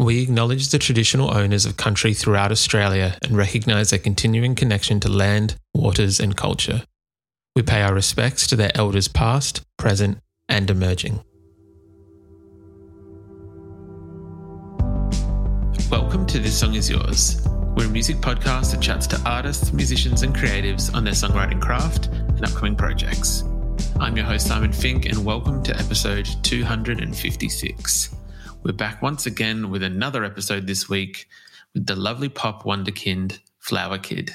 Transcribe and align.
We 0.00 0.22
acknowledge 0.22 0.70
the 0.70 0.78
traditional 0.78 1.30
owners 1.30 1.66
of 1.66 1.76
country 1.76 2.14
throughout 2.14 2.50
Australia 2.50 3.18
and 3.22 3.36
recognise 3.36 3.90
their 3.90 3.98
continuing 3.98 4.54
connection 4.54 4.98
to 5.00 5.10
land, 5.10 5.56
waters, 5.74 6.18
and 6.18 6.34
culture. 6.34 6.84
We 7.54 7.60
pay 7.60 7.82
our 7.82 7.92
respects 7.92 8.46
to 8.46 8.56
their 8.56 8.70
elders 8.74 9.08
past, 9.08 9.62
present, 9.76 10.16
and 10.48 10.70
emerging. 10.70 11.20
Welcome 15.90 16.24
to 16.28 16.38
This 16.38 16.58
Song 16.58 16.76
Is 16.76 16.88
Yours. 16.88 17.46
We're 17.76 17.84
a 17.84 17.90
music 17.90 18.16
podcast 18.22 18.70
that 18.70 18.80
chats 18.80 19.06
to 19.08 19.20
artists, 19.26 19.74
musicians, 19.74 20.22
and 20.22 20.34
creatives 20.34 20.94
on 20.94 21.04
their 21.04 21.12
songwriting 21.12 21.60
craft 21.60 22.06
and 22.06 22.42
upcoming 22.42 22.74
projects. 22.74 23.44
I'm 24.00 24.16
your 24.16 24.24
host, 24.24 24.46
Simon 24.46 24.72
Fink, 24.72 25.04
and 25.04 25.26
welcome 25.26 25.62
to 25.64 25.76
episode 25.76 26.26
256. 26.42 28.16
We're 28.62 28.72
back 28.72 29.00
once 29.00 29.24
again 29.24 29.70
with 29.70 29.82
another 29.82 30.22
episode 30.22 30.66
this 30.66 30.86
week 30.86 31.26
with 31.72 31.86
the 31.86 31.96
lovely 31.96 32.28
pop 32.28 32.64
wonderkind, 32.64 33.38
flowerkid. 33.66 34.32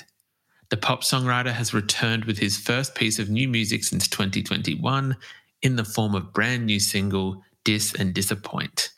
The 0.70 0.78
pop 0.78 1.04
songwriter 1.04 1.52
has 1.52 1.76
returned 1.76 2.26
with 2.26 2.40
his 2.40 2.58
first 2.58 2.96
piece 2.96 3.20
of 3.20 3.30
new 3.30 3.48
music 3.48 3.84
since 3.84 4.08
2021 4.08 5.16
in 5.62 5.76
the 5.76 5.86
form 5.86 6.16
of 6.16 6.34
brand 6.34 6.66
new 6.66 6.80
single, 6.80 7.44
Diss 7.64 7.94
and 7.94 8.16
Disappoint. 8.16 8.90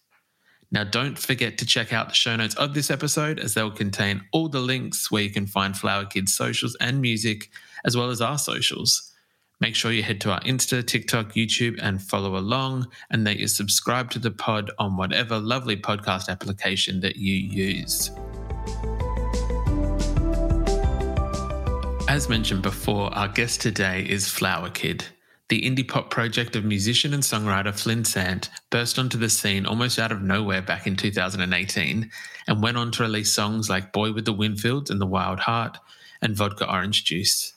Now, 0.72 0.86
don't 0.86 1.20
forget 1.20 1.58
to 1.58 1.66
check 1.66 1.92
out 1.92 2.08
the 2.08 2.16
show 2.16 2.38
notes 2.38 2.56
of 2.56 2.73
this 2.73 2.90
episode 2.90 3.38
as 3.38 3.54
they'll 3.54 3.70
contain 3.70 4.23
all 4.32 4.48
the 4.48 4.62
links 4.62 5.12
where 5.12 5.23
you 5.23 5.30
can 5.30 5.46
find 5.46 5.73
flowerkid's 5.73 6.34
socials 6.34 6.78
and 6.80 7.02
music, 7.02 7.50
as 7.84 7.98
well 7.98 8.12
as 8.12 8.22
our 8.22 8.38
socials. 8.38 9.12
Make 9.60 9.76
sure 9.76 9.92
you 9.92 10.04
head 10.04 10.22
to 10.22 10.32
our 10.32 10.40
Insta, 10.42 10.86
TikTok, 10.86 11.34
YouTube, 11.34 11.80
and 11.82 12.02
follow 12.02 12.38
along, 12.38 12.88
and 13.10 13.26
that 13.26 13.40
you 13.40 13.48
subscribe 13.48 14.12
to 14.12 14.20
the 14.20 14.30
pod 14.30 14.70
on 14.78 14.98
whatever 14.98 15.40
lovely 15.40 15.76
podcast 15.76 16.30
application 16.30 17.00
that 17.00 17.16
you 17.16 17.34
use. 17.34 18.12
As 22.08 22.30
mentioned 22.30 22.62
before, 22.62 23.14
our 23.16 23.28
guest 23.28 23.60
today 23.62 24.06
is 24.08 24.26
flowerkid. 24.26 25.04
The 25.50 25.62
indie 25.62 25.88
pop 25.88 26.12
project 26.12 26.56
of 26.56 26.64
musician 26.64 27.14
and 27.14 27.24
songwriter 27.24 27.78
Flynn 27.78 28.06
Sant 28.06 28.50
burst 28.70 29.00
onto 29.00 29.18
the 29.18 29.30
scene 29.30 29.66
almost 29.66 29.98
out 29.98 30.12
of 30.12 30.22
nowhere 30.22 30.62
back 30.62 30.86
in 30.86 30.96
2018 30.96 32.12
and 32.48 32.64
went 32.64 32.78
on 32.78 32.92
to 32.92 33.04
release 33.04 33.34
songs 33.34 33.70
like 33.70 33.92
Boy 33.92 34.14
with 34.14 34.26
the 34.26 34.34
Winfields 34.34 34.90
and 34.92 35.02
The 35.02 35.06
Wild 35.06 35.40
Heart 35.40 35.80
and 36.22 36.36
Vodka 36.36 36.70
Orange 36.72 37.06
Juice. 37.06 37.54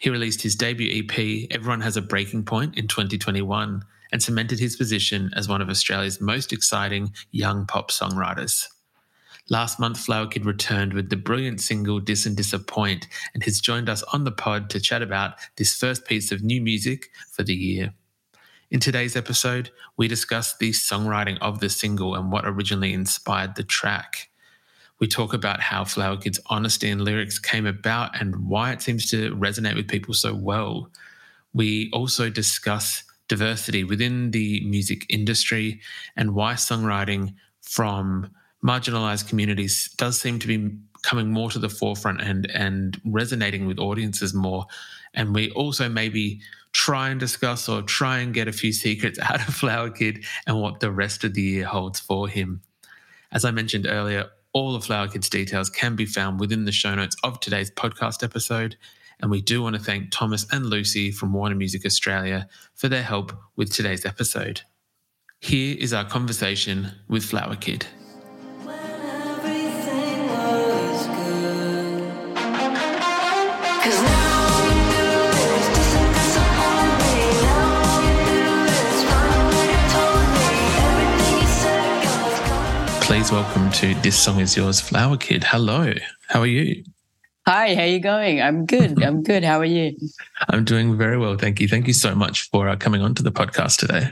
He 0.00 0.08
released 0.08 0.40
his 0.40 0.56
debut 0.56 1.04
EP, 1.04 1.46
Everyone 1.50 1.82
Has 1.82 1.98
a 1.98 2.00
Breaking 2.02 2.42
Point, 2.42 2.76
in 2.78 2.88
2021 2.88 3.84
and 4.10 4.22
cemented 4.22 4.58
his 4.58 4.74
position 4.74 5.30
as 5.36 5.46
one 5.46 5.60
of 5.60 5.68
Australia's 5.68 6.22
most 6.22 6.54
exciting 6.54 7.12
young 7.32 7.66
pop 7.66 7.90
songwriters. 7.90 8.66
Last 9.50 9.78
month, 9.78 9.98
flowerkid 9.98 10.46
returned 10.46 10.94
with 10.94 11.10
the 11.10 11.18
brilliant 11.18 11.60
single 11.60 12.00
Diss 12.00 12.24
and 12.24 12.34
Disappoint 12.34 13.08
and 13.34 13.44
has 13.44 13.60
joined 13.60 13.90
us 13.90 14.02
on 14.04 14.24
the 14.24 14.32
pod 14.32 14.70
to 14.70 14.80
chat 14.80 15.02
about 15.02 15.34
this 15.56 15.76
first 15.76 16.06
piece 16.06 16.32
of 16.32 16.42
new 16.42 16.62
music 16.62 17.10
for 17.30 17.42
the 17.42 17.54
year. 17.54 17.92
In 18.70 18.80
today's 18.80 19.16
episode, 19.16 19.70
we 19.98 20.08
discuss 20.08 20.56
the 20.56 20.70
songwriting 20.70 21.36
of 21.42 21.60
the 21.60 21.68
single 21.68 22.14
and 22.14 22.32
what 22.32 22.46
originally 22.46 22.94
inspired 22.94 23.54
the 23.54 23.64
track. 23.64 24.29
We 25.00 25.08
talk 25.08 25.32
about 25.32 25.60
how 25.60 25.84
flowerkid's 25.84 26.40
honesty 26.46 26.90
and 26.90 27.00
lyrics 27.00 27.38
came 27.38 27.66
about 27.66 28.20
and 28.20 28.48
why 28.48 28.72
it 28.72 28.82
seems 28.82 29.10
to 29.10 29.34
resonate 29.34 29.74
with 29.74 29.88
people 29.88 30.14
so 30.14 30.34
well. 30.34 30.90
We 31.54 31.90
also 31.92 32.28
discuss 32.28 33.02
diversity 33.28 33.84
within 33.84 34.32
the 34.32 34.60
music 34.66 35.06
industry 35.08 35.80
and 36.16 36.34
why 36.34 36.54
songwriting 36.54 37.34
from 37.62 38.30
marginalized 38.62 39.28
communities 39.28 39.88
does 39.96 40.20
seem 40.20 40.38
to 40.40 40.46
be 40.46 40.76
coming 41.02 41.30
more 41.30 41.48
to 41.50 41.58
the 41.58 41.68
forefront 41.68 42.20
and 42.20 42.50
and 42.50 43.00
resonating 43.04 43.66
with 43.66 43.78
audiences 43.78 44.34
more 44.34 44.66
and 45.14 45.34
we 45.34 45.50
also 45.52 45.88
maybe 45.88 46.40
try 46.72 47.08
and 47.08 47.18
discuss 47.18 47.68
or 47.68 47.82
try 47.82 48.18
and 48.18 48.34
get 48.34 48.48
a 48.48 48.52
few 48.52 48.72
secrets 48.72 49.18
out 49.22 49.36
of 49.36 49.54
flowerkid 49.54 50.24
and 50.46 50.60
what 50.60 50.80
the 50.80 50.90
rest 50.90 51.24
of 51.24 51.32
the 51.32 51.40
year 51.40 51.64
holds 51.64 52.00
for 52.00 52.28
him 52.28 52.60
as 53.32 53.44
i 53.44 53.50
mentioned 53.50 53.86
earlier 53.86 54.28
all 54.52 54.74
of 54.74 54.84
flowerkid's 54.84 55.28
details 55.28 55.70
can 55.70 55.96
be 55.96 56.06
found 56.06 56.40
within 56.40 56.64
the 56.64 56.72
show 56.72 56.94
notes 56.94 57.16
of 57.22 57.40
today's 57.40 57.70
podcast 57.70 58.22
episode. 58.22 58.76
And 59.20 59.30
we 59.30 59.40
do 59.42 59.62
want 59.62 59.76
to 59.76 59.82
thank 59.82 60.10
thomas 60.10 60.46
and 60.50 60.66
lucy 60.66 61.10
from 61.10 61.32
warner 61.32 61.54
music 61.54 61.84
australia 61.84 62.48
for 62.74 62.88
their 62.88 63.02
help 63.02 63.32
with 63.56 63.72
today's 63.72 64.06
episode. 64.06 64.62
Here 65.40 65.76
is 65.78 65.92
our 65.92 66.04
conversation 66.04 66.92
with 67.08 67.22
flowerkid 67.22 67.84
please 83.10 83.32
welcome 83.32 83.68
to 83.72 83.92
This 84.02 84.16
Song 84.16 84.38
Is 84.38 84.56
Yours, 84.56 84.80
flowerkid. 84.80 85.42
Hello, 85.42 85.92
how 86.28 86.38
are 86.38 86.46
you? 86.46 86.84
Hi, 87.44 87.74
how 87.74 87.80
are 87.80 87.86
you 87.86 87.98
going? 87.98 88.40
I'm 88.40 88.66
good. 88.66 89.02
I'm 89.02 89.24
good. 89.24 89.42
How 89.42 89.58
are 89.58 89.64
you? 89.64 89.96
I'm 90.48 90.62
doing 90.62 90.96
very 90.96 91.18
well, 91.18 91.36
thank 91.36 91.58
you. 91.58 91.66
Thank 91.66 91.88
you 91.88 91.92
so 91.92 92.14
much 92.14 92.48
for 92.50 92.68
uh, 92.68 92.76
coming 92.76 93.02
on 93.02 93.16
to 93.16 93.24
the 93.24 93.32
podcast 93.32 93.78
today. 93.78 94.10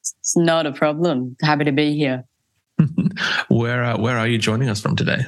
It's 0.00 0.36
not 0.36 0.66
a 0.66 0.72
problem. 0.72 1.36
Happy 1.40 1.64
to 1.64 1.72
be 1.72 1.96
here. 1.96 2.24
where 3.48 3.82
uh, 3.82 3.96
Where 3.96 4.18
are 4.18 4.26
you 4.26 4.36
joining 4.36 4.68
us 4.68 4.78
from 4.78 4.94
today? 4.94 5.20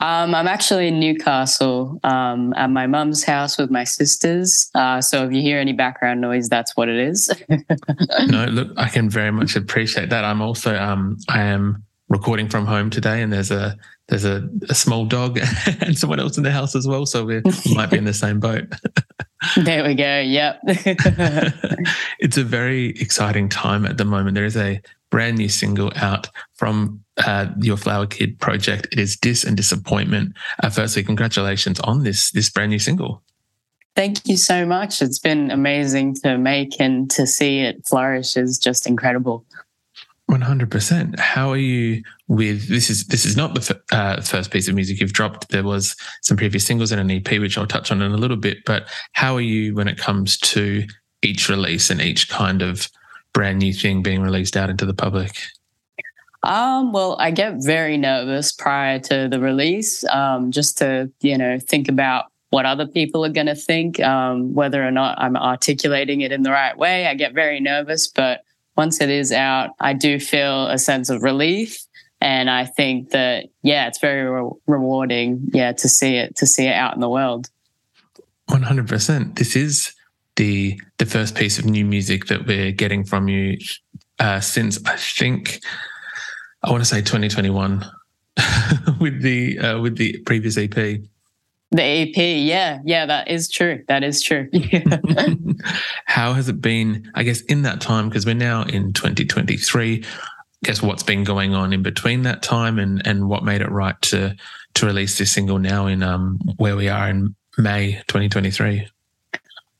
Um, 0.00 0.34
I'm 0.34 0.48
actually 0.48 0.88
in 0.88 0.98
Newcastle 0.98 2.00
um, 2.02 2.54
at 2.54 2.70
my 2.70 2.86
mum's 2.86 3.24
house 3.24 3.58
with 3.58 3.70
my 3.70 3.84
sisters. 3.84 4.70
Uh, 4.74 5.02
so 5.02 5.26
if 5.26 5.34
you 5.34 5.42
hear 5.42 5.58
any 5.58 5.74
background 5.74 6.22
noise, 6.22 6.48
that's 6.48 6.78
what 6.78 6.88
it 6.88 6.96
is. 6.96 7.30
no, 8.28 8.46
look, 8.46 8.72
I 8.78 8.88
can 8.88 9.10
very 9.10 9.32
much 9.32 9.54
appreciate 9.54 10.08
that. 10.08 10.24
I'm 10.24 10.40
also 10.40 10.74
um, 10.74 11.18
I 11.28 11.42
am 11.42 11.82
recording 12.08 12.48
from 12.48 12.66
home 12.66 12.90
today, 12.90 13.22
and 13.22 13.32
there's 13.32 13.50
a 13.50 13.76
there's 14.08 14.24
a, 14.24 14.48
a 14.68 14.74
small 14.74 15.04
dog 15.04 15.38
and 15.80 15.98
someone 15.98 16.20
else 16.20 16.36
in 16.36 16.44
the 16.44 16.52
house 16.52 16.74
as 16.74 16.86
well, 16.86 17.06
so 17.06 17.24
we 17.24 17.42
might 17.74 17.90
be 17.90 17.98
in 17.98 18.04
the 18.04 18.14
same 18.14 18.40
boat. 18.40 18.64
there 19.56 19.84
we 19.84 19.94
go. 19.94 20.20
Yep. 20.20 20.60
it's 22.18 22.36
a 22.36 22.44
very 22.44 22.90
exciting 23.00 23.48
time 23.48 23.84
at 23.84 23.98
the 23.98 24.04
moment. 24.04 24.34
There 24.34 24.44
is 24.44 24.56
a 24.56 24.80
brand 25.10 25.38
new 25.38 25.48
single 25.48 25.92
out 25.96 26.28
from 26.54 27.02
uh, 27.18 27.48
your 27.60 27.76
flowerkid 27.76 28.38
project. 28.38 28.88
It 28.92 28.98
is 28.98 29.16
Diss 29.16 29.44
and 29.44 29.56
Disappointment. 29.56 30.34
Uh, 30.62 30.70
firstly, 30.70 31.02
congratulations 31.02 31.80
on 31.80 32.04
this 32.04 32.30
this 32.30 32.50
brand 32.50 32.70
new 32.70 32.78
single. 32.78 33.22
Thank 33.96 34.28
you 34.28 34.36
so 34.36 34.66
much. 34.66 35.00
It's 35.00 35.18
been 35.18 35.50
amazing 35.50 36.16
to 36.16 36.36
make 36.36 36.78
and 36.78 37.10
to 37.12 37.26
see 37.26 37.60
it 37.60 37.86
flourish 37.86 38.36
is 38.36 38.58
just 38.58 38.86
incredible. 38.86 39.45
One 40.26 40.40
hundred 40.40 40.72
percent. 40.72 41.20
How 41.20 41.50
are 41.50 41.56
you 41.56 42.02
with 42.26 42.68
this? 42.68 42.90
Is 42.90 43.06
this 43.06 43.24
is 43.24 43.36
not 43.36 43.54
the 43.54 43.60
f- 43.60 43.96
uh, 43.96 44.20
first 44.22 44.50
piece 44.50 44.66
of 44.66 44.74
music 44.74 45.00
you've 45.00 45.12
dropped? 45.12 45.50
There 45.50 45.62
was 45.62 45.94
some 46.22 46.36
previous 46.36 46.66
singles 46.66 46.90
and 46.90 47.00
an 47.00 47.10
EP, 47.10 47.38
which 47.38 47.56
I'll 47.56 47.66
touch 47.66 47.92
on 47.92 48.02
in 48.02 48.10
a 48.10 48.16
little 48.16 48.36
bit. 48.36 48.64
But 48.64 48.88
how 49.12 49.36
are 49.36 49.40
you 49.40 49.74
when 49.74 49.86
it 49.86 49.98
comes 49.98 50.36
to 50.38 50.84
each 51.22 51.48
release 51.48 51.90
and 51.90 52.00
each 52.00 52.28
kind 52.28 52.60
of 52.60 52.88
brand 53.32 53.60
new 53.60 53.72
thing 53.72 54.02
being 54.02 54.20
released 54.20 54.56
out 54.56 54.68
into 54.68 54.84
the 54.84 54.94
public? 54.94 55.38
Um, 56.42 56.92
well, 56.92 57.16
I 57.20 57.30
get 57.30 57.62
very 57.62 57.96
nervous 57.96 58.50
prior 58.50 58.98
to 58.98 59.28
the 59.28 59.38
release, 59.38 60.04
um, 60.06 60.50
just 60.50 60.78
to 60.78 61.08
you 61.20 61.38
know 61.38 61.60
think 61.60 61.88
about 61.88 62.26
what 62.50 62.66
other 62.66 62.86
people 62.86 63.24
are 63.24 63.30
going 63.30 63.46
to 63.46 63.54
think, 63.54 64.00
um, 64.00 64.54
whether 64.54 64.84
or 64.84 64.90
not 64.90 65.20
I'm 65.20 65.36
articulating 65.36 66.22
it 66.22 66.32
in 66.32 66.42
the 66.42 66.50
right 66.50 66.76
way. 66.76 67.06
I 67.06 67.14
get 67.14 67.32
very 67.32 67.60
nervous, 67.60 68.08
but 68.08 68.42
once 68.76 69.00
it 69.00 69.10
is 69.10 69.32
out, 69.32 69.70
I 69.80 69.92
do 69.92 70.18
feel 70.20 70.66
a 70.68 70.78
sense 70.78 71.10
of 71.10 71.22
relief. 71.22 71.78
And 72.20 72.48
I 72.48 72.64
think 72.64 73.10
that, 73.10 73.46
yeah, 73.62 73.88
it's 73.88 73.98
very 73.98 74.22
re- 74.22 74.50
rewarding, 74.66 75.50
yeah, 75.52 75.72
to 75.72 75.88
see 75.88 76.16
it, 76.16 76.36
to 76.36 76.46
see 76.46 76.66
it 76.66 76.72
out 76.72 76.94
in 76.94 77.00
the 77.00 77.10
world. 77.10 77.50
100%. 78.48 79.36
This 79.36 79.54
is 79.54 79.92
the, 80.36 80.80
the 80.98 81.06
first 81.06 81.34
piece 81.34 81.58
of 81.58 81.66
new 81.66 81.84
music 81.84 82.26
that 82.26 82.46
we're 82.46 82.72
getting 82.72 83.04
from 83.04 83.28
you 83.28 83.58
uh, 84.18 84.40
since 84.40 84.78
I 84.86 84.96
think 84.96 85.60
I 86.62 86.70
want 86.70 86.82
to 86.82 86.88
say 86.88 87.00
2021 87.00 87.84
with 89.00 89.22
the 89.22 89.58
uh, 89.58 89.80
with 89.80 89.96
the 89.96 90.18
previous 90.26 90.58
EP. 90.58 91.00
The 91.72 91.82
EP, 91.82 92.16
yeah, 92.16 92.78
yeah, 92.84 93.06
that 93.06 93.28
is 93.28 93.50
true. 93.50 93.82
That 93.88 94.04
is 94.04 94.22
true. 94.22 94.48
How 96.04 96.32
has 96.32 96.48
it 96.48 96.60
been? 96.60 97.10
I 97.14 97.22
guess 97.22 97.40
in 97.42 97.62
that 97.62 97.80
time 97.80 98.08
because 98.08 98.24
we're 98.24 98.34
now 98.34 98.62
in 98.62 98.92
2023. 98.92 100.04
Guess 100.64 100.82
what's 100.82 101.02
been 101.02 101.22
going 101.22 101.54
on 101.54 101.72
in 101.72 101.82
between 101.82 102.22
that 102.22 102.42
time, 102.42 102.78
and 102.78 103.04
and 103.06 103.28
what 103.28 103.44
made 103.44 103.60
it 103.60 103.70
right 103.70 104.00
to 104.02 104.34
to 104.74 104.86
release 104.86 105.18
this 105.18 105.32
single 105.32 105.58
now 105.58 105.86
in 105.86 106.02
um 106.02 106.38
where 106.56 106.76
we 106.76 106.88
are 106.88 107.08
in 107.08 107.34
May 107.58 108.02
2023. 108.08 108.88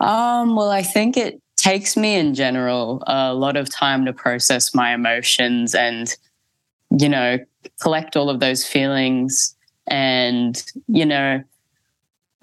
Um, 0.00 0.56
well, 0.56 0.70
I 0.70 0.82
think 0.82 1.16
it 1.16 1.40
takes 1.56 1.96
me 1.96 2.16
in 2.16 2.34
general 2.34 3.02
a 3.06 3.32
lot 3.34 3.56
of 3.56 3.70
time 3.70 4.04
to 4.04 4.12
process 4.12 4.74
my 4.74 4.92
emotions 4.92 5.74
and, 5.74 6.14
you 6.98 7.08
know, 7.08 7.38
collect 7.80 8.16
all 8.16 8.28
of 8.28 8.40
those 8.40 8.66
feelings 8.66 9.54
and, 9.86 10.62
you 10.88 11.06
know, 11.06 11.42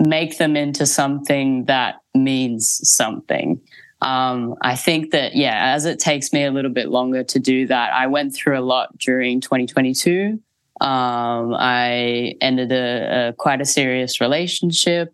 make 0.08 0.38
them 0.38 0.56
into 0.56 0.86
something 0.86 1.66
that 1.66 1.96
means 2.14 2.80
something. 2.90 3.60
Um, 4.02 4.56
I 4.62 4.76
think 4.76 5.12
that, 5.12 5.36
yeah, 5.36 5.74
as 5.74 5.86
it 5.86 6.00
takes 6.00 6.34
me 6.34 6.44
a 6.44 6.52
little 6.52 6.72
bit 6.72 6.90
longer 6.90 7.24
to 7.24 7.40
do 7.40 7.66
that, 7.68 7.94
I 7.94 8.08
went 8.08 8.36
through 8.36 8.60
a 8.60 8.62
lot 8.62 8.98
during 8.98 9.40
2022. 9.40 10.40
Um, 10.82 11.54
I 11.54 12.36
ended 12.42 12.72
a, 12.74 13.30
a 13.30 13.34
quite 13.34 13.62
a 13.62 13.66
serious 13.66 14.20
relationship. 14.20 15.14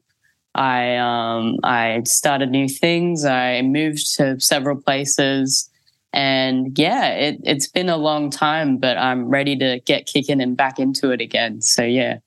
I 0.56 0.96
um, 0.96 1.58
I 1.64 2.02
started 2.06 2.50
new 2.50 2.68
things. 2.68 3.24
I 3.24 3.62
moved 3.62 4.16
to 4.16 4.40
several 4.40 4.82
places, 4.82 5.70
and 6.12 6.78
yeah, 6.78 7.10
it, 7.10 7.40
it's 7.44 7.68
been 7.68 7.90
a 7.90 7.98
long 7.98 8.32
time, 8.32 8.78
but 8.78 8.98
I'm 8.98 9.30
ready 9.30 9.56
to 9.58 9.80
get 9.86 10.08
kicking 10.08 10.42
and 10.42 10.58
back 10.58 10.80
into 10.80 11.12
it 11.12 11.22
again. 11.22 11.62
So 11.62 11.84
yeah, 11.84 12.18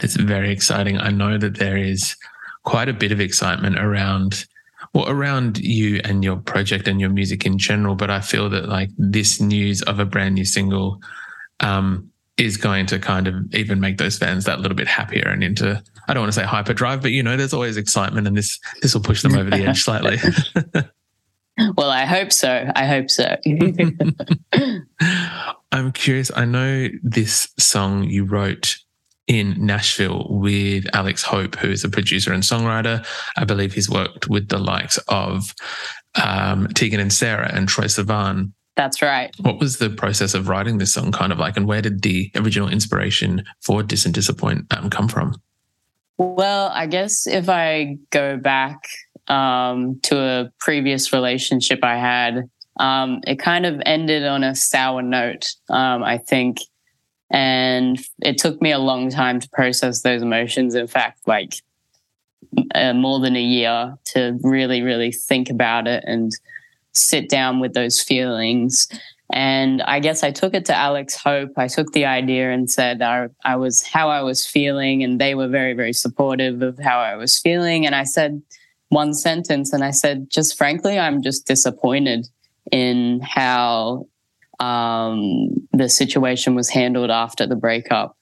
that 0.00 0.04
is 0.04 0.16
very 0.16 0.52
exciting. 0.52 0.98
I 0.98 1.10
know 1.10 1.38
that 1.38 1.58
there 1.58 1.76
is 1.76 2.16
quite 2.64 2.88
a 2.88 2.92
bit 2.92 3.12
of 3.12 3.20
excitement 3.20 3.78
around 3.78 4.46
well 4.92 5.08
around 5.08 5.58
you 5.58 6.00
and 6.04 6.22
your 6.22 6.36
project 6.36 6.86
and 6.86 7.00
your 7.00 7.10
music 7.10 7.46
in 7.46 7.58
general. 7.58 7.94
But 7.94 8.10
I 8.10 8.20
feel 8.20 8.50
that 8.50 8.68
like 8.68 8.90
this 8.98 9.40
news 9.40 9.82
of 9.82 9.98
a 9.98 10.04
brand 10.04 10.34
new 10.34 10.44
single 10.44 11.00
um, 11.60 12.10
is 12.36 12.58
going 12.58 12.86
to 12.86 12.98
kind 12.98 13.26
of 13.26 13.54
even 13.54 13.80
make 13.80 13.96
those 13.96 14.18
fans 14.18 14.44
that 14.44 14.60
little 14.60 14.76
bit 14.76 14.86
happier 14.86 15.28
and 15.28 15.42
into 15.42 15.82
I 16.08 16.14
don't 16.14 16.22
want 16.22 16.34
to 16.34 16.40
say 16.40 16.46
hyperdrive, 16.46 17.02
but 17.02 17.12
you 17.12 17.22
know, 17.22 17.36
there's 17.36 17.54
always 17.54 17.76
excitement, 17.76 18.26
and 18.26 18.36
this 18.36 18.58
this 18.82 18.94
will 18.94 19.02
push 19.02 19.22
them 19.22 19.34
over 19.34 19.50
the 19.50 19.64
edge 19.64 19.82
slightly. 19.82 20.18
well, 21.76 21.90
I 21.90 22.04
hope 22.04 22.32
so. 22.32 22.70
I 22.76 22.84
hope 22.84 23.10
so. 23.10 23.36
I'm 25.72 25.90
curious. 25.92 26.30
I 26.36 26.44
know 26.44 26.88
this 27.02 27.48
song 27.58 28.04
you 28.04 28.24
wrote 28.24 28.78
in 29.26 29.54
Nashville 29.58 30.26
with 30.30 30.84
Alex 30.94 31.22
Hope, 31.22 31.56
who 31.56 31.70
is 31.70 31.84
a 31.84 31.88
producer 31.88 32.32
and 32.32 32.42
songwriter. 32.42 33.04
I 33.36 33.44
believe 33.44 33.72
he's 33.72 33.90
worked 33.90 34.28
with 34.28 34.48
the 34.48 34.58
likes 34.58 34.98
of 35.08 35.54
um, 36.22 36.68
Tegan 36.68 37.00
and 37.00 37.12
Sara 37.12 37.50
and 37.52 37.68
Troye 37.68 37.86
Sivan. 37.86 38.52
That's 38.76 39.00
right. 39.00 39.34
What 39.40 39.58
was 39.58 39.78
the 39.78 39.90
process 39.90 40.34
of 40.34 40.48
writing 40.48 40.78
this 40.78 40.92
song 40.92 41.10
kind 41.10 41.32
of 41.32 41.38
like, 41.38 41.56
and 41.56 41.66
where 41.66 41.82
did 41.82 42.02
the 42.02 42.30
original 42.36 42.68
inspiration 42.68 43.42
for 43.62 43.82
Diss 43.82 44.04
and 44.04 44.14
Disappoint 44.14 44.66
um, 44.76 44.90
come 44.90 45.08
from? 45.08 45.40
Well, 46.18 46.70
I 46.72 46.86
guess 46.86 47.26
if 47.26 47.48
I 47.48 47.98
go 48.10 48.36
back 48.36 48.78
um, 49.28 49.98
to 50.04 50.18
a 50.18 50.52
previous 50.60 51.12
relationship 51.12 51.80
I 51.82 51.96
had, 51.96 52.48
um, 52.78 53.20
it 53.26 53.38
kind 53.38 53.66
of 53.66 53.80
ended 53.86 54.24
on 54.24 54.44
a 54.44 54.54
sour 54.54 55.02
note, 55.02 55.46
um, 55.70 56.02
I 56.02 56.18
think. 56.18 56.58
And 57.30 57.98
it 58.22 58.38
took 58.38 58.62
me 58.62 58.72
a 58.72 58.78
long 58.78 59.10
time 59.10 59.40
to 59.40 59.48
process 59.50 60.02
those 60.02 60.22
emotions. 60.22 60.74
In 60.74 60.86
fact, 60.86 61.26
like 61.26 61.54
uh, 62.74 62.92
more 62.92 63.20
than 63.20 63.36
a 63.36 63.42
year 63.42 63.96
to 64.12 64.38
really, 64.42 64.82
really 64.82 65.12
think 65.12 65.50
about 65.50 65.86
it 65.86 66.04
and 66.06 66.32
sit 66.92 67.28
down 67.28 67.60
with 67.60 67.74
those 67.74 68.00
feelings. 68.00 68.88
And 69.32 69.82
I 69.82 69.98
guess 69.98 70.22
I 70.22 70.30
took 70.30 70.54
it 70.54 70.64
to 70.66 70.74
Alex 70.74 71.16
Hope. 71.16 71.50
I 71.56 71.66
took 71.66 71.92
the 71.92 72.04
idea 72.04 72.52
and 72.52 72.70
said 72.70 73.02
I, 73.02 73.28
I 73.44 73.56
was 73.56 73.82
how 73.82 74.08
I 74.08 74.22
was 74.22 74.46
feeling, 74.46 75.02
and 75.02 75.20
they 75.20 75.34
were 75.34 75.48
very, 75.48 75.74
very 75.74 75.92
supportive 75.92 76.62
of 76.62 76.78
how 76.78 77.00
I 77.00 77.16
was 77.16 77.38
feeling. 77.40 77.86
And 77.86 77.94
I 77.94 78.04
said 78.04 78.40
one 78.90 79.14
sentence, 79.14 79.72
and 79.72 79.82
I 79.82 79.90
said, 79.90 80.30
just 80.30 80.56
frankly, 80.56 80.96
I'm 80.96 81.22
just 81.22 81.44
disappointed 81.44 82.28
in 82.70 83.20
how 83.20 84.06
um, 84.60 85.68
the 85.72 85.88
situation 85.88 86.54
was 86.54 86.68
handled 86.68 87.10
after 87.10 87.46
the 87.46 87.56
breakup. 87.56 88.16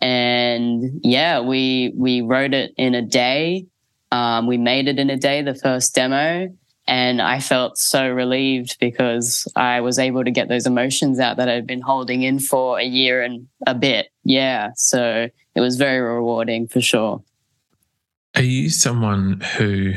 And 0.00 1.00
yeah, 1.02 1.40
we 1.40 1.92
we 1.96 2.20
wrote 2.20 2.54
it 2.54 2.72
in 2.76 2.94
a 2.94 3.02
day. 3.02 3.66
Um, 4.12 4.46
we 4.46 4.56
made 4.56 4.88
it 4.88 4.98
in 4.98 5.10
a 5.10 5.16
day, 5.16 5.42
the 5.42 5.54
first 5.54 5.94
demo, 5.94 6.48
and 6.86 7.22
I 7.22 7.38
felt 7.38 7.78
so 7.78 8.08
relieved 8.08 8.78
because 8.80 9.46
I 9.54 9.80
was 9.80 9.98
able 9.98 10.24
to 10.24 10.30
get 10.30 10.48
those 10.48 10.66
emotions 10.66 11.20
out 11.20 11.36
that 11.36 11.48
I'd 11.48 11.66
been 11.66 11.80
holding 11.80 12.22
in 12.22 12.40
for 12.40 12.78
a 12.80 12.84
year 12.84 13.22
and 13.22 13.46
a 13.66 13.74
bit. 13.74 14.08
Yeah. 14.24 14.70
So 14.74 15.28
it 15.54 15.60
was 15.60 15.76
very 15.76 16.00
rewarding 16.00 16.66
for 16.66 16.80
sure. 16.80 17.22
Are 18.34 18.42
you 18.42 18.70
someone 18.70 19.40
who, 19.40 19.92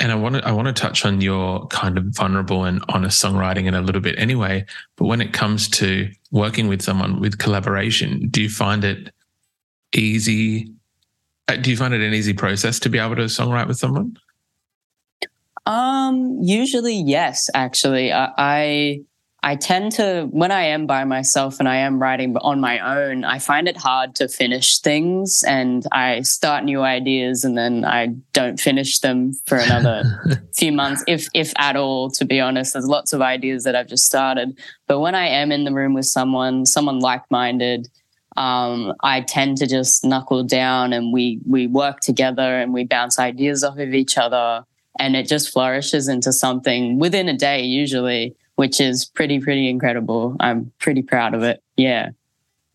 and 0.00 0.10
I 0.10 0.14
want 0.14 0.36
to, 0.36 0.46
I 0.46 0.52
want 0.52 0.66
to 0.66 0.72
touch 0.72 1.04
on 1.04 1.20
your 1.20 1.66
kind 1.68 1.96
of 1.96 2.04
vulnerable 2.06 2.64
and 2.64 2.82
honest 2.88 3.22
songwriting 3.22 3.66
in 3.66 3.74
a 3.74 3.80
little 3.80 4.00
bit 4.00 4.18
anyway, 4.18 4.64
but 4.96 5.06
when 5.06 5.20
it 5.20 5.32
comes 5.32 5.68
to 5.70 6.10
working 6.30 6.68
with 6.68 6.82
someone 6.82 7.20
with 7.20 7.38
collaboration, 7.38 8.28
do 8.28 8.42
you 8.42 8.48
find 8.48 8.84
it 8.84 9.12
easy? 9.92 10.72
Uh, 11.48 11.56
do 11.56 11.70
you 11.70 11.76
find 11.76 11.94
it 11.94 12.00
an 12.00 12.12
easy 12.12 12.32
process 12.32 12.78
to 12.80 12.88
be 12.88 12.98
able 12.98 13.16
to 13.16 13.22
songwrite 13.22 13.68
with 13.68 13.78
someone? 13.78 14.16
Um, 15.66 16.38
usually, 16.42 16.96
yes. 16.96 17.48
Actually, 17.54 18.12
I, 18.12 18.32
I 18.36 19.00
I 19.44 19.56
tend 19.56 19.92
to 19.92 20.26
when 20.30 20.50
I 20.50 20.62
am 20.62 20.86
by 20.86 21.04
myself 21.04 21.56
and 21.58 21.68
I 21.68 21.76
am 21.76 22.00
writing 22.00 22.34
on 22.38 22.60
my 22.60 22.78
own, 22.78 23.24
I 23.24 23.38
find 23.38 23.68
it 23.68 23.76
hard 23.76 24.14
to 24.14 24.26
finish 24.26 24.78
things, 24.78 25.44
and 25.46 25.86
I 25.92 26.22
start 26.22 26.64
new 26.64 26.80
ideas 26.80 27.44
and 27.44 27.56
then 27.56 27.84
I 27.84 28.06
don't 28.32 28.58
finish 28.58 29.00
them 29.00 29.34
for 29.44 29.58
another 29.58 30.02
few 30.56 30.72
months, 30.72 31.04
if 31.06 31.28
if 31.34 31.52
at 31.58 31.76
all. 31.76 32.10
To 32.12 32.24
be 32.24 32.40
honest, 32.40 32.72
there's 32.72 32.86
lots 32.86 33.12
of 33.12 33.20
ideas 33.20 33.64
that 33.64 33.76
I've 33.76 33.86
just 33.86 34.06
started, 34.06 34.58
but 34.86 35.00
when 35.00 35.14
I 35.14 35.26
am 35.26 35.52
in 35.52 35.64
the 35.64 35.74
room 35.74 35.92
with 35.92 36.06
someone, 36.06 36.64
someone 36.64 37.00
like 37.00 37.30
minded. 37.30 37.88
Um, 38.36 38.94
I 39.04 39.20
tend 39.20 39.58
to 39.58 39.66
just 39.68 40.04
knuckle 40.04 40.42
down 40.42 40.92
and 40.92 41.12
we 41.12 41.38
we 41.46 41.68
work 41.68 42.00
together 42.00 42.58
and 42.58 42.72
we 42.72 42.84
bounce 42.84 43.16
ideas 43.16 43.62
off 43.62 43.78
of 43.78 43.94
each 43.94 44.18
other 44.18 44.64
and 44.98 45.14
it 45.14 45.28
just 45.28 45.52
flourishes 45.52 46.08
into 46.08 46.32
something 46.32 46.98
within 46.98 47.28
a 47.28 47.36
day 47.36 47.62
usually 47.62 48.34
which 48.56 48.80
is 48.80 49.04
pretty 49.04 49.40
pretty 49.40 49.68
incredible 49.68 50.36
i'm 50.40 50.70
pretty 50.78 51.02
proud 51.02 51.34
of 51.34 51.42
it 51.42 51.62
yeah 51.76 52.10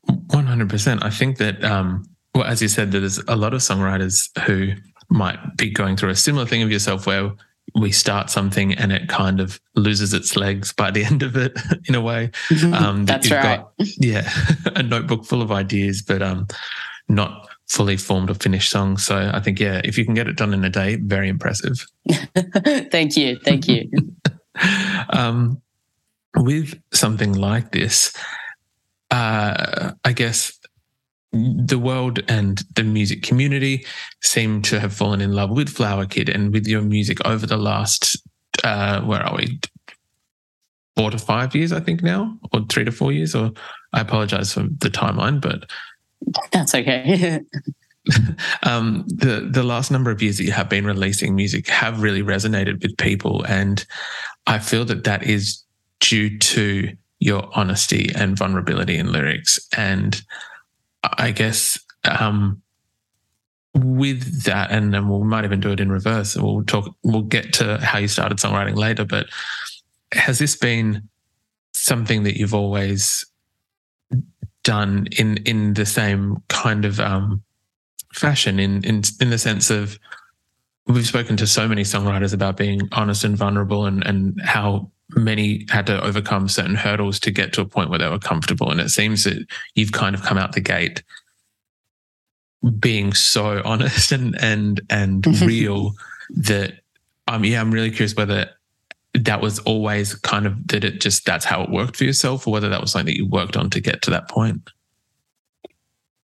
100% 0.07 1.03
i 1.03 1.09
think 1.09 1.37
that 1.37 1.63
um 1.63 2.03
well 2.33 2.45
as 2.45 2.61
you 2.61 2.67
said 2.67 2.91
there's 2.91 3.19
a 3.27 3.35
lot 3.35 3.53
of 3.53 3.61
songwriters 3.61 4.29
who 4.45 4.73
might 5.09 5.39
be 5.57 5.69
going 5.69 5.97
through 5.97 6.09
a 6.09 6.15
similar 6.15 6.45
thing 6.45 6.61
of 6.61 6.71
yourself 6.71 7.05
where 7.05 7.31
we 7.75 7.91
start 7.91 8.31
something 8.31 8.73
and 8.73 8.91
it 8.91 9.07
kind 9.09 9.39
of 9.39 9.59
loses 9.75 10.13
its 10.13 10.35
legs 10.35 10.73
by 10.73 10.89
the 10.89 11.03
end 11.11 11.23
of 11.23 11.35
it 11.37 11.53
in 11.87 11.95
a 11.95 12.01
way 12.01 12.31
um, 12.73 13.05
that 13.05 13.21
that's 13.21 13.31
right 13.31 13.59
got, 13.59 13.73
yeah 13.97 14.29
a 14.75 14.83
notebook 14.83 15.25
full 15.25 15.41
of 15.41 15.51
ideas 15.51 16.01
but 16.01 16.21
um 16.21 16.47
not 17.07 17.49
fully 17.69 17.97
formed 17.97 18.29
or 18.29 18.33
finished 18.33 18.71
song. 18.71 18.97
So 18.97 19.31
I 19.33 19.39
think, 19.39 19.59
yeah, 19.59 19.79
if 19.83 19.97
you 19.97 20.03
can 20.03 20.15
get 20.15 20.27
it 20.27 20.35
done 20.35 20.53
in 20.53 20.65
a 20.65 20.69
day, 20.69 20.95
very 20.95 21.29
impressive. 21.29 21.85
thank 22.91 23.15
you. 23.15 23.39
Thank 23.45 23.67
you. 23.67 23.89
um, 25.09 25.61
with 26.39 26.79
something 26.93 27.33
like 27.33 27.71
this, 27.71 28.15
uh, 29.11 29.91
I 30.03 30.13
guess 30.13 30.57
the 31.31 31.77
world 31.77 32.19
and 32.27 32.63
the 32.75 32.83
music 32.83 33.21
community 33.21 33.85
seem 34.21 34.61
to 34.63 34.79
have 34.79 34.93
fallen 34.93 35.21
in 35.21 35.33
love 35.33 35.51
with 35.51 35.73
flowerkid 35.73 36.33
and 36.33 36.51
with 36.51 36.65
your 36.67 36.81
music 36.81 37.23
over 37.25 37.45
the 37.45 37.57
last, 37.57 38.17
uh, 38.63 39.01
where 39.01 39.21
are 39.21 39.35
we? 39.35 39.59
Four 40.95 41.11
to 41.11 41.17
five 41.17 41.55
years, 41.55 41.71
I 41.71 41.79
think 41.79 42.03
now, 42.03 42.37
or 42.51 42.65
three 42.67 42.83
to 42.83 42.91
four 42.91 43.11
years. 43.11 43.33
Or 43.33 43.51
I 43.93 44.01
apologize 44.01 44.53
for 44.53 44.63
the 44.63 44.89
timeline, 44.89 45.39
but 45.39 45.69
that's 46.51 46.75
okay. 46.75 47.39
um, 48.63 49.05
the 49.07 49.47
the 49.49 49.63
last 49.63 49.91
number 49.91 50.11
of 50.11 50.21
years 50.21 50.37
that 50.37 50.43
you 50.43 50.51
have 50.51 50.67
been 50.67 50.85
releasing 50.85 51.35
music 51.35 51.69
have 51.69 52.01
really 52.01 52.21
resonated 52.21 52.81
with 52.81 52.97
people, 52.97 53.45
and 53.45 53.85
I 54.45 54.59
feel 54.59 54.83
that 54.85 55.05
that 55.05 55.23
is 55.23 55.63
due 55.99 56.37
to 56.39 56.95
your 57.19 57.49
honesty 57.53 58.11
and 58.15 58.37
vulnerability 58.37 58.97
in 58.97 59.11
lyrics. 59.11 59.59
And 59.75 60.21
I 61.03 61.31
guess 61.31 61.77
um, 62.05 62.61
with 63.73 64.43
that, 64.43 64.71
and 64.71 64.93
then 64.93 65.09
we 65.09 65.25
might 65.25 65.45
even 65.45 65.59
do 65.59 65.71
it 65.71 65.79
in 65.79 65.91
reverse. 65.91 66.35
We'll 66.35 66.63
talk. 66.63 66.95
We'll 67.03 67.23
get 67.23 67.53
to 67.53 67.77
how 67.79 67.99
you 67.99 68.07
started 68.07 68.37
songwriting 68.37 68.75
later, 68.75 69.05
but 69.05 69.27
has 70.13 70.39
this 70.39 70.55
been 70.55 71.07
something 71.73 72.23
that 72.23 72.37
you've 72.37 72.53
always 72.53 73.25
done 74.63 75.07
in 75.17 75.37
in 75.37 75.73
the 75.73 75.85
same 75.85 76.37
kind 76.47 76.85
of 76.85 76.99
um, 76.99 77.43
fashion 78.13 78.59
in 78.59 78.83
in 78.83 79.03
in 79.21 79.29
the 79.29 79.37
sense 79.37 79.69
of 79.69 79.99
we've 80.87 81.07
spoken 81.07 81.37
to 81.37 81.47
so 81.47 81.67
many 81.67 81.83
songwriters 81.83 82.33
about 82.33 82.57
being 82.57 82.81
honest 82.91 83.23
and 83.23 83.37
vulnerable 83.37 83.85
and 83.85 84.05
and 84.05 84.41
how 84.41 84.89
many 85.11 85.65
had 85.69 85.87
to 85.87 86.03
overcome 86.03 86.47
certain 86.47 86.75
hurdles 86.75 87.19
to 87.21 87.31
get 87.31 87.53
to 87.53 87.61
a 87.61 87.65
point 87.65 87.89
where 87.89 87.99
they 87.99 88.09
were 88.09 88.19
comfortable. 88.19 88.71
And 88.71 88.79
it 88.79 88.89
seems 88.89 89.23
that 89.23 89.45
you've 89.75 89.91
kind 89.91 90.15
of 90.15 90.21
come 90.21 90.37
out 90.37 90.53
the 90.53 90.61
gate 90.61 91.03
being 92.79 93.13
so 93.13 93.61
honest 93.65 94.11
and 94.11 94.35
and 94.41 94.81
and 94.89 95.25
real 95.41 95.93
that 96.29 96.73
um 97.27 97.45
yeah 97.45 97.61
I'm 97.61 97.71
really 97.71 97.89
curious 97.89 98.15
whether 98.15 98.49
that 99.13 99.41
was 99.41 99.59
always 99.59 100.15
kind 100.15 100.45
of 100.45 100.67
that 100.67 100.83
it 100.83 101.01
just 101.01 101.25
that's 101.25 101.45
how 101.45 101.63
it 101.63 101.69
worked 101.69 101.95
for 101.95 102.03
yourself 102.03 102.47
or 102.47 102.51
whether 102.51 102.69
that 102.69 102.81
was 102.81 102.91
something 102.91 103.07
that 103.07 103.17
you 103.17 103.27
worked 103.27 103.57
on 103.57 103.69
to 103.71 103.79
get 103.79 104.01
to 104.03 104.11
that 104.11 104.29
point? 104.29 104.69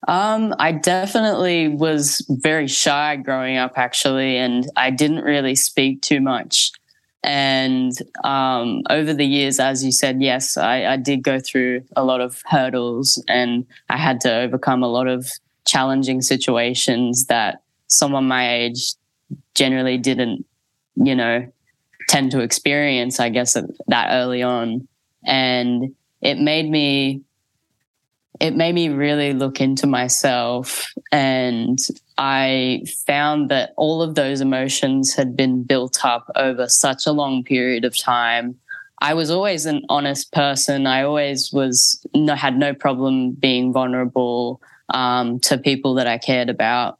Um, 0.07 0.55
I 0.59 0.73
definitely 0.73 1.69
was 1.69 2.25
very 2.29 2.67
shy 2.67 3.17
growing 3.17 3.57
up, 3.57 3.79
actually, 3.79 4.37
and 4.37 4.69
I 4.77 4.91
didn't 4.91 5.25
really 5.25 5.55
speak 5.55 6.03
too 6.03 6.21
much. 6.21 6.73
And 7.25 7.93
um, 8.23 8.83
over 8.91 9.15
the 9.15 9.25
years, 9.25 9.59
as 9.59 9.83
you 9.83 9.93
said, 9.93 10.21
yes, 10.21 10.59
I, 10.59 10.85
I, 10.85 10.97
did 10.99 11.23
go 11.23 11.41
through 11.41 11.83
a 11.97 12.05
lot 12.05 12.21
of 12.21 12.43
hurdles 12.45 13.23
and 13.29 13.65
I 13.89 13.97
had 13.97 14.21
to 14.21 14.35
overcome 14.41 14.83
a 14.83 14.89
lot 14.89 15.09
of 15.09 15.27
challenging 15.67 16.21
situations 16.21 17.25
that 17.29 17.63
someone 17.87 18.29
my 18.29 18.55
age 18.55 18.93
generally 19.55 19.97
didn't, 19.97 20.45
you 20.97 21.15
know, 21.15 21.51
tend 22.11 22.31
to 22.33 22.41
experience, 22.41 23.19
I 23.19 23.31
guess, 23.31 23.57
that 23.87 24.09
early 24.11 24.43
on. 24.43 24.87
And 25.25 25.95
it 26.21 26.37
made 26.37 26.69
me 26.69 27.23
it 28.41 28.57
made 28.57 28.75
me 28.75 28.89
really 28.89 29.33
look 29.33 29.61
into 29.61 29.87
myself 29.87 30.93
and 31.13 31.79
I 32.19 32.85
found 33.07 33.51
that 33.51 33.73
all 33.77 34.03
of 34.03 34.15
those 34.15 34.41
emotions 34.41 35.15
had 35.15 35.37
been 35.37 35.63
built 35.63 36.05
up 36.05 36.31
over 36.35 36.69
such 36.69 37.07
a 37.07 37.13
long 37.13 37.45
period 37.45 37.85
of 37.85 37.97
time. 37.97 38.57
I 39.01 39.15
was 39.15 39.31
always 39.31 39.67
an 39.67 39.83
honest 39.89 40.33
person. 40.33 40.87
I 40.87 41.03
always 41.03 41.53
was 41.53 42.05
no, 42.15 42.35
had 42.35 42.57
no 42.57 42.75
problem 42.75 43.33
being 43.33 43.73
vulnerable 43.73 44.61
um, 44.89 45.41
to 45.41 45.59
people 45.59 45.95
that 45.95 46.07
I 46.07 46.19
cared 46.19 46.49
about. 46.49 46.99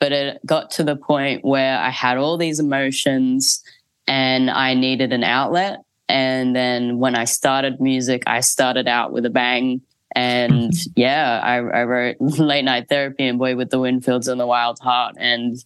But 0.00 0.12
it 0.12 0.46
got 0.46 0.70
to 0.72 0.84
the 0.84 0.96
point 0.96 1.44
where 1.44 1.78
I 1.78 1.90
had 1.90 2.18
all 2.18 2.36
these 2.36 2.58
emotions 2.58 3.62
and 4.08 4.50
I 4.50 4.74
needed 4.74 5.12
an 5.12 5.22
outlet. 5.22 5.80
And 6.08 6.54
then 6.54 6.98
when 6.98 7.14
I 7.14 7.24
started 7.24 7.80
music, 7.80 8.24
I 8.26 8.40
started 8.40 8.88
out 8.88 9.12
with 9.12 9.24
a 9.26 9.30
bang 9.30 9.80
and 10.14 10.72
yeah, 10.94 11.40
I, 11.42 11.56
I 11.56 11.84
wrote 11.84 12.16
Late 12.20 12.64
Night 12.64 12.88
Therapy 12.88 13.26
and 13.26 13.38
Boy 13.38 13.56
with 13.56 13.70
the 13.70 13.78
Winfields 13.78 14.28
and 14.28 14.40
the 14.40 14.46
Wild 14.46 14.78
Heart. 14.80 15.16
And 15.18 15.56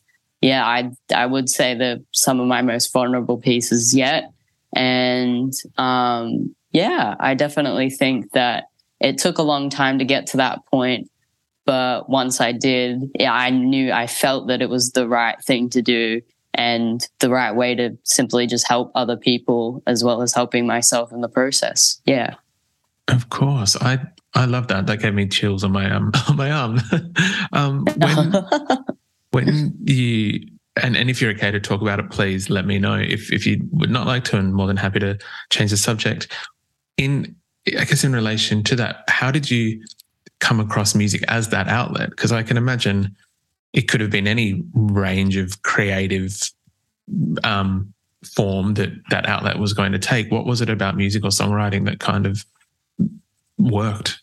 yeah, 0.41 0.65
I 0.67 0.91
I 1.15 1.27
would 1.27 1.49
say 1.49 1.75
that 1.75 2.05
some 2.13 2.41
of 2.41 2.47
my 2.47 2.63
most 2.63 2.93
vulnerable 2.93 3.39
pieces 3.39 3.95
yet. 3.95 4.33
And 4.75 5.53
um, 5.79 6.55
yeah, 6.73 7.15
I 7.19 7.35
definitely 7.35 7.91
think 7.91 8.33
that 8.33 8.65
it 9.01 9.19
took 9.19 9.39
a 9.39 9.43
long 9.43 9.71
time 9.71 9.99
to 9.99 10.05
get 10.05 10.29
to 10.29 10.37
that 10.39 10.65
point. 10.67 11.11
But 11.65 12.09
once 12.09 12.41
I 12.41 12.53
did, 12.53 13.11
yeah, 13.19 13.33
I 13.33 13.51
knew 13.51 13.91
I 13.91 14.07
felt 14.07 14.47
that 14.49 14.63
it 14.63 14.71
was 14.71 14.93
the 14.93 15.09
right 15.09 15.37
thing 15.43 15.69
to 15.71 15.83
do 15.83 16.23
and 16.55 17.07
the 17.19 17.29
right 17.29 17.53
way 17.53 17.75
to 17.75 17.99
simply 18.05 18.47
just 18.47 18.69
help 18.69 18.93
other 18.95 19.17
people 19.17 19.83
as 19.87 20.05
well 20.05 20.23
as 20.23 20.33
helping 20.33 20.67
myself 20.67 21.13
in 21.13 21.21
the 21.21 21.29
process. 21.29 22.01
Yeah. 22.07 22.35
Of 23.09 23.31
course. 23.31 23.77
I 23.77 24.01
I 24.37 24.45
love 24.45 24.69
that. 24.69 24.87
That 24.87 25.01
gave 25.01 25.15
me 25.15 25.27
chills 25.27 25.65
on 25.65 25.73
my 25.73 25.91
um 25.91 26.13
on 26.29 26.37
my 26.37 26.51
arm. 26.51 26.81
um, 27.53 27.85
when 27.97 28.33
when 29.33 29.77
you 29.85 30.47
and, 30.83 30.95
and 30.95 31.09
if 31.09 31.23
you're 31.23 31.33
okay 31.33 31.51
to 31.51 31.59
talk 31.59 31.81
about 31.81 31.99
it, 31.99 32.11
please 32.11 32.51
let 32.51 32.67
me 32.67 32.79
know. 32.79 32.95
If 32.95 33.33
if 33.33 33.47
you 33.47 33.67
would 33.73 33.91
not 33.91 34.07
like 34.07 34.25
to, 34.25 34.37
I'm 34.37 34.53
more 34.53 34.67
than 34.67 34.77
happy 34.77 35.01
to 35.01 35.19
change 35.51 35.71
the 35.71 35.77
subject. 35.77 36.29
In 36.99 37.35
I 37.69 37.85
guess 37.85 38.05
in 38.05 38.13
relation 38.13 38.63
to 38.65 38.77
that, 38.77 39.05
how 39.09 39.31
did 39.31 39.51
you 39.51 39.83
come 40.39 40.61
across 40.61 40.95
music 40.95 41.25
as 41.29 41.49
that 41.49 41.67
outlet? 41.67 42.11
Because 42.11 42.31
I 42.31 42.43
can 42.43 42.59
imagine 42.59 43.17
it 43.73 43.89
could 43.89 44.01
have 44.03 44.11
been 44.11 44.29
any 44.29 44.63
range 44.75 45.37
of 45.37 45.63
creative 45.63 46.39
um, 47.43 47.93
form 48.35 48.75
that 48.75 48.91
that 49.09 49.27
outlet 49.27 49.59
was 49.59 49.73
going 49.73 49.93
to 49.93 49.99
take. 49.99 50.31
What 50.31 50.45
was 50.45 50.61
it 50.61 50.69
about 50.69 50.95
music 50.95 51.25
or 51.25 51.31
songwriting 51.31 51.87
that 51.87 52.01
kind 52.01 52.27
of 52.27 52.45
worked? 53.59 54.21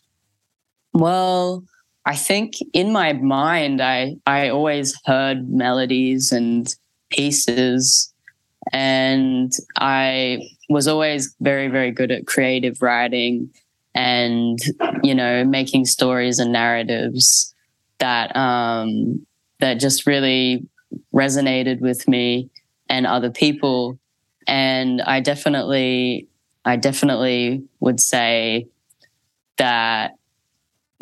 Well, 0.93 1.63
I 2.05 2.15
think 2.15 2.55
in 2.73 2.91
my 2.91 3.13
mind, 3.13 3.81
I, 3.81 4.17
I 4.27 4.49
always 4.49 4.99
heard 5.05 5.49
melodies 5.49 6.31
and 6.31 6.73
pieces, 7.09 8.13
and 8.71 9.51
I 9.77 10.49
was 10.69 10.87
always 10.87 11.35
very, 11.41 11.67
very 11.67 11.91
good 11.91 12.11
at 12.11 12.27
creative 12.27 12.81
writing 12.81 13.49
and, 13.95 14.59
you 15.03 15.13
know, 15.15 15.43
making 15.43 15.85
stories 15.85 16.39
and 16.39 16.51
narratives 16.51 17.53
that, 17.99 18.35
um, 18.35 19.25
that 19.59 19.75
just 19.75 20.07
really 20.07 20.67
resonated 21.13 21.79
with 21.79 22.07
me 22.07 22.49
and 22.89 23.05
other 23.05 23.29
people. 23.29 23.99
And 24.47 25.01
I 25.01 25.19
definitely, 25.19 26.27
I 26.65 26.75
definitely 26.75 27.63
would 27.79 27.99
say 27.99 28.67
that 29.57 30.13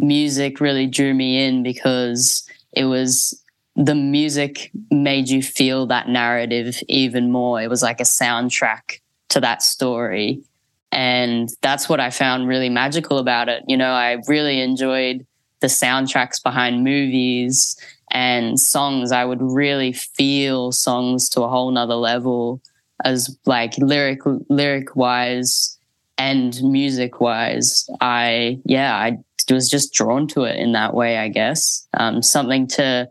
music 0.01 0.59
really 0.59 0.87
drew 0.87 1.13
me 1.13 1.45
in 1.45 1.63
because 1.63 2.47
it 2.73 2.85
was 2.85 3.41
the 3.75 3.95
music 3.95 4.71
made 4.89 5.29
you 5.29 5.41
feel 5.41 5.85
that 5.87 6.09
narrative 6.09 6.81
even 6.87 7.31
more. 7.31 7.61
It 7.61 7.69
was 7.69 7.81
like 7.81 7.99
a 7.99 8.03
soundtrack 8.03 8.99
to 9.29 9.39
that 9.39 9.61
story. 9.61 10.43
And 10.91 11.49
that's 11.61 11.87
what 11.87 12.01
I 12.01 12.09
found 12.09 12.47
really 12.47 12.69
magical 12.69 13.17
about 13.17 13.47
it. 13.47 13.63
You 13.67 13.77
know, 13.77 13.91
I 13.91 14.17
really 14.27 14.59
enjoyed 14.59 15.25
the 15.61 15.67
soundtracks 15.67 16.43
behind 16.43 16.83
movies 16.83 17.77
and 18.11 18.59
songs. 18.59 19.11
I 19.11 19.23
would 19.23 19.41
really 19.41 19.93
feel 19.93 20.73
songs 20.73 21.29
to 21.29 21.43
a 21.43 21.47
whole 21.47 21.71
nother 21.71 21.95
level 21.95 22.61
as 23.05 23.35
like 23.45 23.77
lyric 23.77 24.19
lyric 24.49 24.95
wise 24.95 25.77
and 26.17 26.61
music 26.61 27.21
wise. 27.21 27.89
I 28.01 28.59
yeah, 28.65 28.95
I 28.95 29.17
was 29.49 29.69
just 29.69 29.93
drawn 29.93 30.27
to 30.29 30.43
it 30.43 30.57
in 30.57 30.73
that 30.73 30.93
way, 30.93 31.17
I 31.17 31.29
guess. 31.29 31.87
Um, 31.93 32.21
something 32.21 32.67
to 32.67 33.09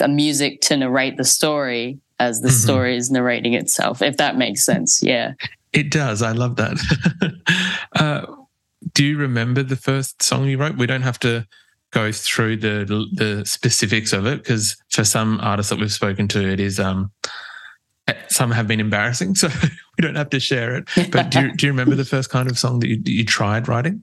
a 0.00 0.08
music 0.08 0.60
to 0.62 0.76
narrate 0.76 1.16
the 1.16 1.24
story 1.24 1.98
as 2.18 2.40
the 2.40 2.48
mm-hmm. 2.48 2.56
story 2.56 2.96
is 2.96 3.10
narrating 3.10 3.54
itself, 3.54 4.02
if 4.02 4.16
that 4.18 4.36
makes 4.36 4.64
sense. 4.64 5.02
Yeah. 5.02 5.32
It 5.72 5.90
does. 5.90 6.22
I 6.22 6.32
love 6.32 6.56
that. 6.56 6.78
uh, 7.96 8.26
do 8.92 9.04
you 9.04 9.16
remember 9.16 9.62
the 9.62 9.76
first 9.76 10.22
song 10.22 10.46
you 10.46 10.58
wrote? 10.58 10.76
We 10.76 10.86
don't 10.86 11.02
have 11.02 11.18
to 11.20 11.46
go 11.90 12.10
through 12.10 12.56
the 12.56 13.06
the 13.14 13.46
specifics 13.46 14.12
of 14.12 14.26
it 14.26 14.38
because 14.38 14.76
for 14.90 15.04
some 15.04 15.38
artists 15.40 15.70
that 15.70 15.78
we've 15.78 15.92
spoken 15.92 16.26
to, 16.28 16.46
it 16.46 16.60
is 16.60 16.78
um 16.78 17.12
some 18.28 18.50
have 18.50 18.66
been 18.66 18.80
embarrassing, 18.80 19.34
so 19.40 19.48
we 19.48 20.02
don't 20.02 20.16
have 20.16 20.30
to 20.30 20.40
share 20.40 20.76
it. 20.76 20.88
But 21.10 21.30
do 21.30 21.40
you, 21.40 21.56
do 21.56 21.66
you 21.66 21.72
remember 21.72 21.94
the 21.94 22.04
first 22.04 22.30
kind 22.30 22.50
of 22.50 22.58
song 22.58 22.80
that 22.80 22.88
you, 22.88 23.00
you 23.04 23.24
tried 23.24 23.68
writing? 23.68 24.02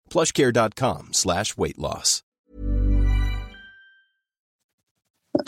Plushcare.com 0.11 1.13
slash 1.13 1.57
weight 1.57 1.79
loss. 1.79 2.21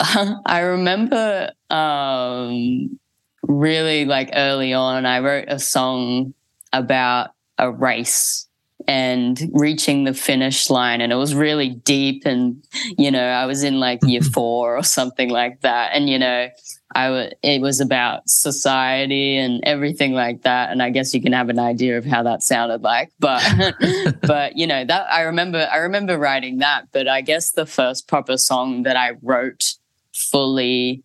I 0.00 0.60
remember 0.60 1.52
um, 1.70 2.98
really 3.42 4.06
like 4.06 4.30
early 4.32 4.72
on, 4.72 5.06
I 5.06 5.20
wrote 5.20 5.44
a 5.48 5.58
song 5.58 6.34
about 6.72 7.30
a 7.58 7.70
race 7.70 8.48
and 8.86 9.50
reaching 9.52 10.04
the 10.04 10.14
finish 10.14 10.70
line 10.70 11.00
and 11.00 11.12
it 11.12 11.16
was 11.16 11.34
really 11.34 11.70
deep 11.70 12.24
and 12.26 12.62
you 12.98 13.10
know 13.10 13.24
i 13.24 13.46
was 13.46 13.62
in 13.62 13.80
like 13.80 13.98
year 14.02 14.20
four 14.34 14.76
or 14.76 14.82
something 14.82 15.30
like 15.30 15.60
that 15.60 15.90
and 15.94 16.08
you 16.08 16.18
know 16.18 16.48
I 16.94 17.06
w- 17.06 17.30
it 17.42 17.60
was 17.60 17.80
about 17.80 18.28
society 18.28 19.36
and 19.36 19.60
everything 19.64 20.12
like 20.12 20.42
that. 20.42 20.70
And 20.70 20.82
I 20.82 20.90
guess 20.90 21.12
you 21.12 21.20
can 21.20 21.32
have 21.32 21.48
an 21.48 21.58
idea 21.58 21.98
of 21.98 22.04
how 22.04 22.22
that 22.22 22.42
sounded 22.42 22.82
like. 22.82 23.10
But 23.18 23.74
but 24.22 24.56
you 24.56 24.66
know 24.66 24.84
that 24.84 25.10
I 25.10 25.22
remember 25.22 25.68
I 25.72 25.78
remember 25.78 26.18
writing 26.18 26.58
that. 26.58 26.88
But 26.92 27.08
I 27.08 27.20
guess 27.20 27.50
the 27.50 27.66
first 27.66 28.06
proper 28.06 28.36
song 28.36 28.84
that 28.84 28.96
I 28.96 29.12
wrote 29.22 29.74
fully 30.12 31.02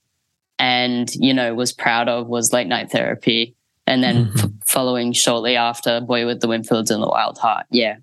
and 0.59 1.09
you 1.15 1.33
know 1.33 1.55
was 1.55 1.71
proud 1.71 2.07
of 2.07 2.27
was 2.27 2.53
Late 2.53 2.67
Night 2.67 2.91
Therapy, 2.91 3.55
and 3.89 4.03
then 4.03 4.27
mm-hmm. 4.27 4.39
f- 4.39 4.51
following 4.65 5.11
shortly 5.11 5.55
after 5.55 5.99
Boy 5.99 6.25
with 6.25 6.41
the 6.41 6.47
Winfields 6.47 6.91
and 6.91 7.01
the 7.01 7.07
Wild 7.07 7.39
Heart. 7.39 7.65
Yeah. 7.71 7.97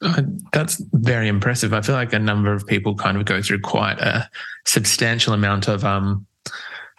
Uh, 0.00 0.22
that's 0.52 0.76
very 0.92 1.26
impressive. 1.26 1.72
I 1.72 1.80
feel 1.80 1.94
like 1.94 2.12
a 2.12 2.18
number 2.18 2.52
of 2.52 2.66
people 2.66 2.94
kind 2.94 3.16
of 3.16 3.24
go 3.24 3.42
through 3.42 3.62
quite 3.62 3.98
a 3.98 4.30
substantial 4.66 5.32
amount 5.32 5.66
of 5.68 5.84
um, 5.84 6.26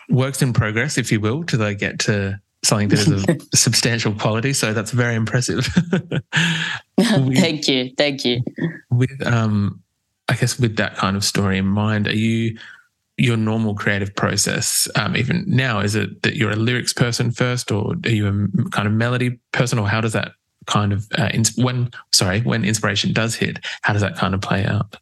works 0.09 0.41
in 0.41 0.51
progress, 0.51 0.97
if 0.97 1.11
you 1.11 1.19
will, 1.19 1.43
till 1.43 1.59
they 1.59 1.75
get 1.75 1.99
to 1.99 2.41
something 2.63 2.89
that 2.89 2.99
is 2.99 3.07
of 3.07 3.25
substantial 3.53 4.13
quality. 4.13 4.51
So 4.51 4.73
that's 4.73 4.91
very 4.91 5.15
impressive. 5.15 5.69
with, 6.97 7.37
thank 7.37 7.67
you, 7.67 7.91
thank 7.97 8.25
you. 8.25 8.41
With 8.89 9.25
um, 9.25 9.81
I 10.27 10.33
guess 10.35 10.59
with 10.59 10.75
that 10.77 10.95
kind 10.95 11.15
of 11.15 11.23
story 11.23 11.59
in 11.59 11.67
mind, 11.67 12.07
are 12.07 12.15
you 12.15 12.57
your 13.19 13.37
normal 13.37 13.75
creative 13.75 14.15
process? 14.15 14.87
Um, 14.95 15.15
even 15.15 15.43
now, 15.47 15.79
is 15.79 15.95
it 15.95 16.21
that 16.23 16.35
you're 16.35 16.51
a 16.51 16.55
lyrics 16.55 16.93
person 16.93 17.31
first, 17.31 17.71
or 17.71 17.95
are 18.05 18.09
you 18.09 18.27
a 18.27 18.69
kind 18.69 18.87
of 18.87 18.93
melody 18.93 19.39
person, 19.51 19.79
or 19.79 19.87
how 19.87 20.01
does 20.01 20.13
that 20.13 20.31
kind 20.69 20.93
of 20.93 21.07
uh, 21.17 21.29
ins- 21.33 21.57
when 21.57 21.91
sorry 22.11 22.41
when 22.41 22.63
inspiration 22.63 23.11
does 23.11 23.35
hit, 23.35 23.59
how 23.81 23.93
does 23.93 24.01
that 24.01 24.15
kind 24.15 24.33
of 24.33 24.41
play 24.41 24.65
out? 24.65 24.97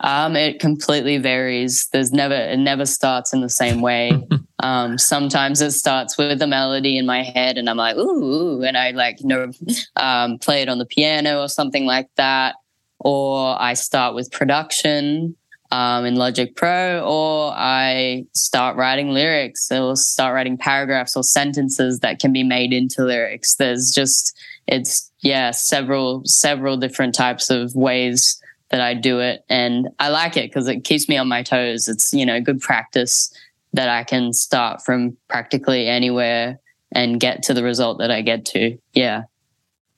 Um, 0.00 0.36
it 0.36 0.60
completely 0.60 1.18
varies. 1.18 1.88
There's 1.92 2.12
never 2.12 2.34
it 2.34 2.58
never 2.58 2.86
starts 2.86 3.32
in 3.32 3.40
the 3.40 3.50
same 3.50 3.80
way. 3.80 4.12
um, 4.60 4.96
sometimes 4.96 5.60
it 5.60 5.72
starts 5.72 6.16
with 6.16 6.40
a 6.40 6.46
melody 6.46 6.96
in 6.96 7.04
my 7.04 7.22
head, 7.22 7.58
and 7.58 7.68
I'm 7.68 7.76
like, 7.76 7.96
ooh, 7.96 8.62
and 8.62 8.76
I 8.76 8.92
like 8.92 9.20
you 9.20 9.26
know 9.26 9.50
um, 9.96 10.38
play 10.38 10.62
it 10.62 10.68
on 10.68 10.78
the 10.78 10.86
piano 10.86 11.40
or 11.40 11.48
something 11.48 11.84
like 11.84 12.08
that. 12.16 12.54
Or 13.00 13.60
I 13.60 13.74
start 13.74 14.14
with 14.14 14.30
production 14.32 15.36
um, 15.70 16.04
in 16.04 16.16
Logic 16.16 16.54
Pro, 16.56 17.04
or 17.04 17.52
I 17.54 18.24
start 18.34 18.76
writing 18.76 19.10
lyrics, 19.10 19.70
or 19.70 19.96
start 19.96 20.34
writing 20.34 20.56
paragraphs 20.56 21.16
or 21.16 21.22
sentences 21.22 22.00
that 22.00 22.18
can 22.20 22.32
be 22.32 22.42
made 22.42 22.72
into 22.72 23.04
lyrics. 23.04 23.56
There's 23.56 23.92
just 23.92 24.36
it's 24.66 25.10
yeah 25.20 25.50
several 25.50 26.22
several 26.24 26.76
different 26.76 27.14
types 27.14 27.50
of 27.50 27.74
ways 27.74 28.40
that 28.70 28.80
I 28.80 28.94
do 28.94 29.20
it. 29.20 29.44
And 29.48 29.88
I 29.98 30.08
like 30.08 30.36
it 30.36 30.50
because 30.50 30.68
it 30.68 30.84
keeps 30.84 31.08
me 31.08 31.16
on 31.16 31.28
my 31.28 31.42
toes. 31.42 31.88
It's, 31.88 32.12
you 32.12 32.26
know, 32.26 32.40
good 32.40 32.60
practice 32.60 33.32
that 33.72 33.88
I 33.88 34.04
can 34.04 34.32
start 34.32 34.82
from 34.84 35.16
practically 35.28 35.86
anywhere 35.86 36.60
and 36.92 37.20
get 37.20 37.42
to 37.44 37.54
the 37.54 37.62
result 37.62 37.98
that 37.98 38.10
I 38.10 38.22
get 38.22 38.44
to. 38.46 38.78
Yeah. 38.92 39.22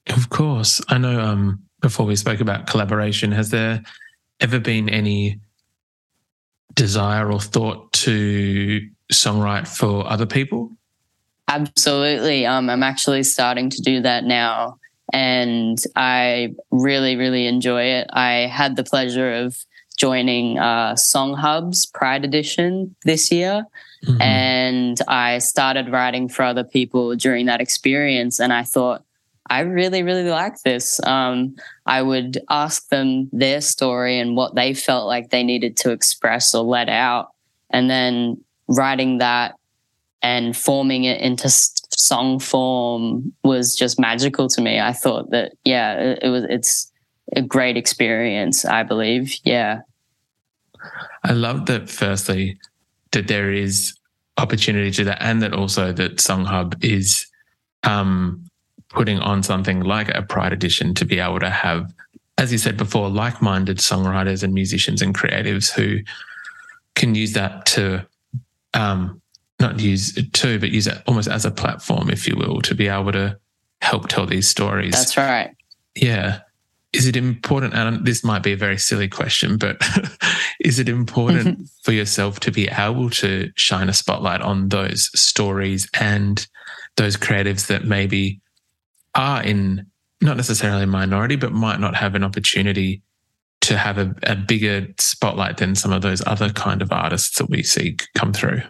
Of 0.08 0.28
course. 0.30 0.80
I 0.88 0.98
know 0.98 1.20
um, 1.20 1.62
before 1.80 2.06
we 2.06 2.16
spoke 2.16 2.40
about 2.40 2.66
collaboration, 2.66 3.32
has 3.32 3.50
there 3.50 3.82
ever 4.40 4.58
been 4.58 4.88
any 4.88 5.40
desire 6.80 7.30
or 7.30 7.38
thought 7.38 7.93
to 7.93 8.80
songwrite 9.12 9.69
for 9.69 10.06
other 10.06 10.26
people? 10.26 10.71
Absolutely. 11.47 12.47
Um, 12.47 12.71
I'm 12.71 12.82
actually 12.82 13.23
starting 13.23 13.69
to 13.71 13.82
do 13.82 14.00
that 14.00 14.25
now 14.25 14.78
and 15.12 15.78
I 15.97 16.54
really, 16.71 17.16
really 17.16 17.47
enjoy 17.47 17.82
it. 17.82 18.08
I 18.12 18.47
had 18.47 18.76
the 18.76 18.84
pleasure 18.84 19.32
of 19.32 19.56
joining 19.99 20.58
uh, 20.58 20.97
Song 20.97 21.34
Hub's 21.34 21.86
Pride 21.86 22.25
Edition 22.25 22.95
this 23.04 23.30
year. 23.30 23.64
Mm-hmm. 24.06 24.23
And 24.23 24.99
I 25.08 25.38
started 25.38 25.90
writing 25.90 26.28
for 26.28 26.43
other 26.43 26.64
people 26.64 27.14
during 27.16 27.47
that 27.47 27.60
experience. 27.60 28.40
And 28.40 28.52
I 28.52 28.62
thought, 28.62 29.04
I 29.50 29.60
really, 29.60 30.04
really 30.04 30.30
like 30.30 30.63
this. 30.63 31.00
Um, 31.04 31.56
I 31.84 32.00
would 32.02 32.41
ask 32.49 32.89
them 32.89 33.28
their 33.32 33.60
story 33.60 34.21
and 34.21 34.36
what 34.36 34.54
they 34.54 34.75
felt 34.75 35.08
like 35.08 35.30
they 35.30 35.43
needed 35.43 35.76
to 35.78 35.91
express 35.91 36.54
or 36.54 36.63
let 36.63 36.89
out. 36.89 37.30
And 37.69 37.91
then 37.91 38.43
writing 38.69 39.19
that 39.19 39.56
and 40.23 40.56
forming 40.56 41.04
it 41.04 41.21
into 41.21 41.49
song 41.50 42.39
form 42.39 43.32
was 43.43 43.75
just 43.75 43.99
magical 43.99 44.49
to 44.49 44.60
me. 44.60 44.78
I 44.78 44.93
thought 44.93 45.30
that, 45.30 45.52
yeah, 45.65 45.95
it, 45.99 46.21
it 46.23 46.28
was, 46.28 46.45
it's 46.45 46.93
a 47.34 47.43
great 47.43 47.76
experience, 47.76 48.65
I 48.65 48.84
believe. 48.84 49.34
Yeah. 49.45 49.80
I 51.25 51.32
love 51.32 51.67
that, 51.67 51.91
firstly, 51.91 52.58
that 53.10 53.26
there 53.26 53.52
is 53.52 53.95
opportunity 54.39 54.91
to 54.93 55.04
that, 55.04 55.19
and 55.21 55.43
that 55.43 55.52
also 55.52 55.93
that 55.93 56.21
Song 56.21 56.45
Hub 56.45 56.76
is 56.82 57.26
um, 57.82 58.47
putting 58.90 59.18
on 59.20 59.42
something 59.42 59.80
like 59.80 60.08
a 60.08 60.22
Pride 60.22 60.52
Edition 60.52 60.94
to 60.94 61.04
be 61.04 61.18
able 61.18 61.40
to 61.40 61.50
have, 61.50 61.92
as 62.38 62.52
you 62.52 62.58
said 62.58 62.76
before, 62.76 63.08
like 63.08 63.40
minded 63.40 63.78
songwriters 63.78 64.42
and 64.42 64.52
musicians 64.52 65.00
and 65.00 65.14
creatives 65.14 65.70
who 65.70 66.00
can 66.94 67.14
use 67.14 67.32
that 67.32 67.66
to 67.66 68.06
um, 68.74 69.20
not 69.58 69.80
use 69.80 70.16
it 70.16 70.32
too, 70.32 70.58
but 70.58 70.70
use 70.70 70.86
it 70.86 70.98
almost 71.06 71.28
as 71.28 71.44
a 71.44 71.50
platform, 71.50 72.10
if 72.10 72.26
you 72.26 72.36
will, 72.36 72.60
to 72.62 72.74
be 72.74 72.88
able 72.88 73.12
to 73.12 73.38
help 73.80 74.08
tell 74.08 74.26
these 74.26 74.48
stories. 74.48 74.92
That's 74.92 75.16
right. 75.16 75.54
Yeah. 75.94 76.40
Is 76.92 77.06
it 77.06 77.16
important? 77.16 77.74
And 77.74 78.04
this 78.04 78.24
might 78.24 78.42
be 78.42 78.52
a 78.52 78.56
very 78.56 78.78
silly 78.78 79.08
question, 79.08 79.58
but 79.58 79.80
is 80.60 80.78
it 80.78 80.88
important 80.88 81.46
mm-hmm. 81.46 81.62
for 81.84 81.92
yourself 81.92 82.40
to 82.40 82.50
be 82.50 82.68
able 82.68 83.10
to 83.10 83.50
shine 83.54 83.88
a 83.88 83.92
spotlight 83.92 84.40
on 84.40 84.68
those 84.70 85.10
stories 85.18 85.88
and 86.00 86.46
those 86.96 87.16
creatives 87.16 87.68
that 87.68 87.84
maybe 87.84 88.40
are 89.14 89.42
in 89.42 89.86
not 90.20 90.36
necessarily 90.36 90.84
a 90.84 90.86
minority, 90.86 91.36
but 91.36 91.52
might 91.52 91.80
not 91.80 91.96
have 91.96 92.14
an 92.14 92.25
opportunity 92.25 93.02
to 93.62 93.76
have 93.76 93.99
a, 93.99 94.14
a 94.25 94.36
bigger 94.36 94.86
spotlight 94.99 95.58
than 95.58 95.75
some 95.75 95.92
of 95.92 96.02
those 96.02 96.26
other 96.26 96.50
kind 96.50 96.82
of 96.82 96.92
artists 96.92 97.38
that 97.38 97.50
we 97.50 97.62
see 97.62 97.96
come 98.14 98.32
through? 98.32 98.62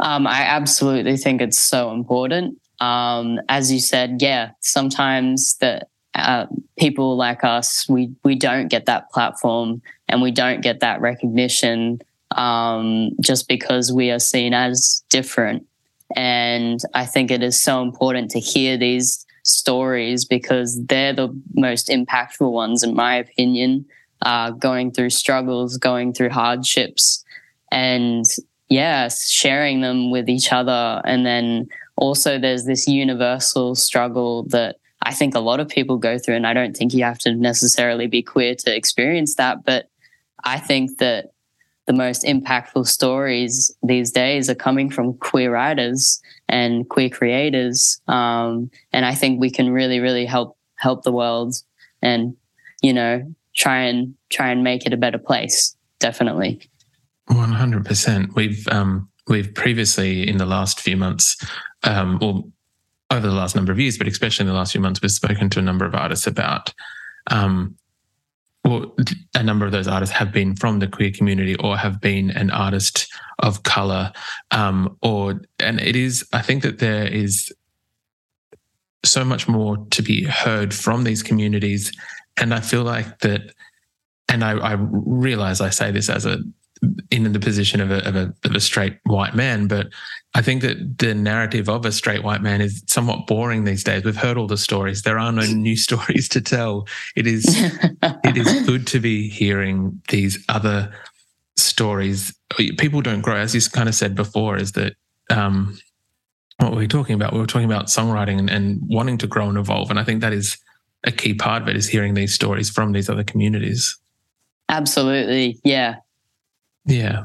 Um, 0.00 0.26
I 0.26 0.42
absolutely 0.42 1.16
think 1.16 1.40
it's 1.40 1.58
so 1.58 1.92
important. 1.92 2.58
Um, 2.80 3.38
as 3.48 3.72
you 3.72 3.80
said, 3.80 4.20
yeah, 4.20 4.50
sometimes 4.60 5.56
that 5.58 5.88
uh, 6.14 6.46
people 6.78 7.16
like 7.16 7.44
us, 7.44 7.88
we 7.88 8.12
we 8.24 8.34
don't 8.34 8.68
get 8.68 8.86
that 8.86 9.10
platform 9.10 9.82
and 10.08 10.20
we 10.20 10.30
don't 10.30 10.60
get 10.60 10.80
that 10.80 11.00
recognition 11.00 12.00
um, 12.32 13.10
just 13.20 13.48
because 13.48 13.92
we 13.92 14.10
are 14.10 14.18
seen 14.18 14.54
as 14.54 15.04
different. 15.10 15.66
And 16.16 16.80
I 16.94 17.06
think 17.06 17.30
it 17.30 17.42
is 17.42 17.60
so 17.60 17.82
important 17.82 18.30
to 18.32 18.40
hear 18.40 18.76
these 18.76 19.24
stories 19.42 20.24
because 20.24 20.80
they're 20.86 21.12
the 21.12 21.28
most 21.54 21.88
impactful 21.88 22.50
ones, 22.50 22.82
in 22.82 22.94
my 22.94 23.16
opinion. 23.16 23.86
Uh, 24.22 24.50
going 24.50 24.90
through 24.90 25.10
struggles, 25.10 25.76
going 25.76 26.14
through 26.14 26.30
hardships, 26.30 27.22
and 27.70 28.24
yeah, 28.70 29.08
sharing 29.08 29.82
them 29.82 30.10
with 30.10 30.30
each 30.30 30.50
other. 30.50 31.02
And 31.04 31.26
then 31.26 31.68
also 31.96 32.38
there's 32.38 32.64
this 32.64 32.88
universal 32.88 33.74
struggle 33.74 34.44
that 34.44 34.76
I 35.02 35.12
think 35.12 35.34
a 35.34 35.40
lot 35.40 35.60
of 35.60 35.68
people 35.68 35.98
go 35.98 36.18
through. 36.18 36.36
And 36.36 36.46
I 36.46 36.54
don't 36.54 36.74
think 36.74 36.94
you 36.94 37.04
have 37.04 37.18
to 37.20 37.34
necessarily 37.34 38.06
be 38.06 38.22
queer 38.22 38.54
to 38.54 38.74
experience 38.74 39.34
that. 39.34 39.64
But 39.64 39.90
I 40.42 40.58
think 40.58 40.98
that 40.98 41.33
the 41.86 41.92
most 41.92 42.24
impactful 42.24 42.86
stories 42.86 43.74
these 43.82 44.10
days 44.10 44.48
are 44.48 44.54
coming 44.54 44.90
from 44.90 45.18
queer 45.18 45.52
writers 45.52 46.20
and 46.48 46.88
queer 46.88 47.10
creators. 47.10 48.00
Um, 48.08 48.70
and 48.92 49.04
I 49.04 49.14
think 49.14 49.40
we 49.40 49.50
can 49.50 49.70
really, 49.70 50.00
really 50.00 50.26
help 50.26 50.56
help 50.76 51.02
the 51.02 51.12
world 51.12 51.54
and, 52.02 52.36
you 52.82 52.92
know, 52.92 53.22
try 53.54 53.80
and 53.82 54.14
try 54.30 54.50
and 54.50 54.64
make 54.64 54.86
it 54.86 54.92
a 54.92 54.96
better 54.96 55.18
place. 55.18 55.76
Definitely. 56.00 56.60
One 57.26 57.52
hundred 57.52 57.84
percent. 57.84 58.34
We've 58.34 58.66
um, 58.68 59.08
we've 59.28 59.54
previously 59.54 60.28
in 60.28 60.38
the 60.38 60.46
last 60.46 60.80
few 60.80 60.96
months, 60.96 61.36
um, 61.82 62.18
or 62.20 62.44
over 63.10 63.26
the 63.26 63.34
last 63.34 63.54
number 63.54 63.72
of 63.72 63.78
years, 63.78 63.96
but 63.96 64.08
especially 64.08 64.44
in 64.44 64.48
the 64.48 64.54
last 64.54 64.72
few 64.72 64.80
months, 64.80 65.00
we've 65.00 65.10
spoken 65.10 65.48
to 65.50 65.58
a 65.58 65.62
number 65.62 65.84
of 65.84 65.94
artists 65.94 66.26
about 66.26 66.72
um, 67.30 67.76
well, 68.64 68.94
a 69.34 69.42
number 69.42 69.66
of 69.66 69.72
those 69.72 69.86
artists 69.86 70.14
have 70.14 70.32
been 70.32 70.56
from 70.56 70.78
the 70.78 70.88
queer 70.88 71.10
community 71.10 71.54
or 71.56 71.76
have 71.76 72.00
been 72.00 72.30
an 72.30 72.50
artist 72.50 73.12
of 73.40 73.62
color, 73.62 74.12
um, 74.50 74.96
or 75.02 75.40
and 75.58 75.80
it 75.80 75.96
is. 75.96 76.26
I 76.32 76.40
think 76.40 76.62
that 76.62 76.78
there 76.78 77.06
is 77.06 77.52
so 79.04 79.24
much 79.24 79.46
more 79.48 79.76
to 79.90 80.02
be 80.02 80.24
heard 80.24 80.72
from 80.72 81.04
these 81.04 81.22
communities, 81.22 81.92
and 82.38 82.54
I 82.54 82.60
feel 82.60 82.82
like 82.82 83.18
that. 83.20 83.52
And 84.26 84.42
I, 84.42 84.52
I 84.52 84.76
realize 84.78 85.60
I 85.60 85.68
say 85.68 85.90
this 85.90 86.08
as 86.08 86.24
a 86.24 86.38
in 87.10 87.32
the 87.32 87.38
position 87.38 87.80
of 87.80 87.90
a, 87.90 88.06
of 88.06 88.16
a, 88.16 88.34
of 88.44 88.54
a 88.54 88.60
straight 88.60 88.98
white 89.04 89.34
man, 89.34 89.66
but 89.66 89.88
I 90.34 90.42
think 90.42 90.62
that 90.62 90.98
the 90.98 91.14
narrative 91.14 91.68
of 91.68 91.84
a 91.84 91.92
straight 91.92 92.24
white 92.24 92.42
man 92.42 92.60
is 92.60 92.82
somewhat 92.86 93.26
boring 93.26 93.64
these 93.64 93.84
days. 93.84 94.04
We've 94.04 94.16
heard 94.16 94.36
all 94.36 94.48
the 94.48 94.56
stories. 94.56 95.02
There 95.02 95.18
are 95.18 95.30
no 95.30 95.42
new 95.46 95.76
stories 95.76 96.28
to 96.30 96.40
tell. 96.40 96.86
It 97.14 97.26
is 97.26 97.44
it 98.02 98.36
is 98.36 98.66
good 98.66 98.86
to 98.88 99.00
be 99.00 99.28
hearing 99.28 100.00
these 100.08 100.44
other 100.48 100.92
stories. 101.56 102.36
People 102.78 103.00
don't 103.00 103.20
grow, 103.20 103.36
as 103.36 103.54
you 103.54 103.60
kind 103.70 103.88
of 103.88 103.94
said 103.94 104.14
before, 104.14 104.56
is 104.56 104.72
that 104.72 104.94
um, 105.30 105.78
what 106.58 106.72
were 106.72 106.78
we 106.78 106.88
talking 106.88 107.14
about? 107.14 107.32
We 107.32 107.38
were 107.38 107.46
talking 107.46 107.70
about 107.70 107.86
songwriting 107.86 108.38
and, 108.38 108.50
and 108.50 108.80
wanting 108.82 109.18
to 109.18 109.26
grow 109.26 109.48
and 109.48 109.58
evolve. 109.58 109.90
And 109.90 109.98
I 109.98 110.04
think 110.04 110.20
that 110.20 110.32
is 110.32 110.58
a 111.04 111.12
key 111.12 111.34
part 111.34 111.62
of 111.62 111.68
it 111.68 111.76
is 111.76 111.88
hearing 111.88 112.14
these 112.14 112.34
stories 112.34 112.70
from 112.70 112.92
these 112.92 113.08
other 113.08 113.24
communities. 113.24 113.96
Absolutely. 114.68 115.60
Yeah. 115.62 115.96
Yeah. 116.86 117.24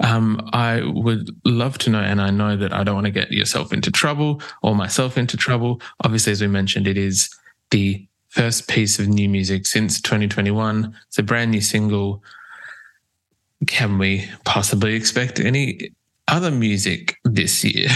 Um, 0.00 0.48
I 0.52 0.82
would 0.84 1.30
love 1.44 1.78
to 1.78 1.90
know, 1.90 2.00
and 2.00 2.20
I 2.20 2.30
know 2.30 2.56
that 2.56 2.72
I 2.72 2.84
don't 2.84 2.94
want 2.94 3.06
to 3.06 3.10
get 3.10 3.32
yourself 3.32 3.72
into 3.72 3.90
trouble 3.90 4.42
or 4.62 4.74
myself 4.74 5.16
into 5.16 5.36
trouble. 5.36 5.80
Obviously, 6.04 6.32
as 6.32 6.40
we 6.40 6.46
mentioned, 6.46 6.86
it 6.86 6.98
is 6.98 7.34
the 7.70 8.06
first 8.28 8.68
piece 8.68 8.98
of 8.98 9.08
new 9.08 9.28
music 9.28 9.66
since 9.66 10.00
2021. 10.00 10.94
It's 11.06 11.18
a 11.18 11.22
brand 11.22 11.50
new 11.50 11.62
single. 11.62 12.22
Can 13.66 13.98
we 13.98 14.28
possibly 14.44 14.94
expect 14.94 15.40
any 15.40 15.90
other 16.28 16.50
music 16.50 17.18
this 17.24 17.64
year? 17.64 17.88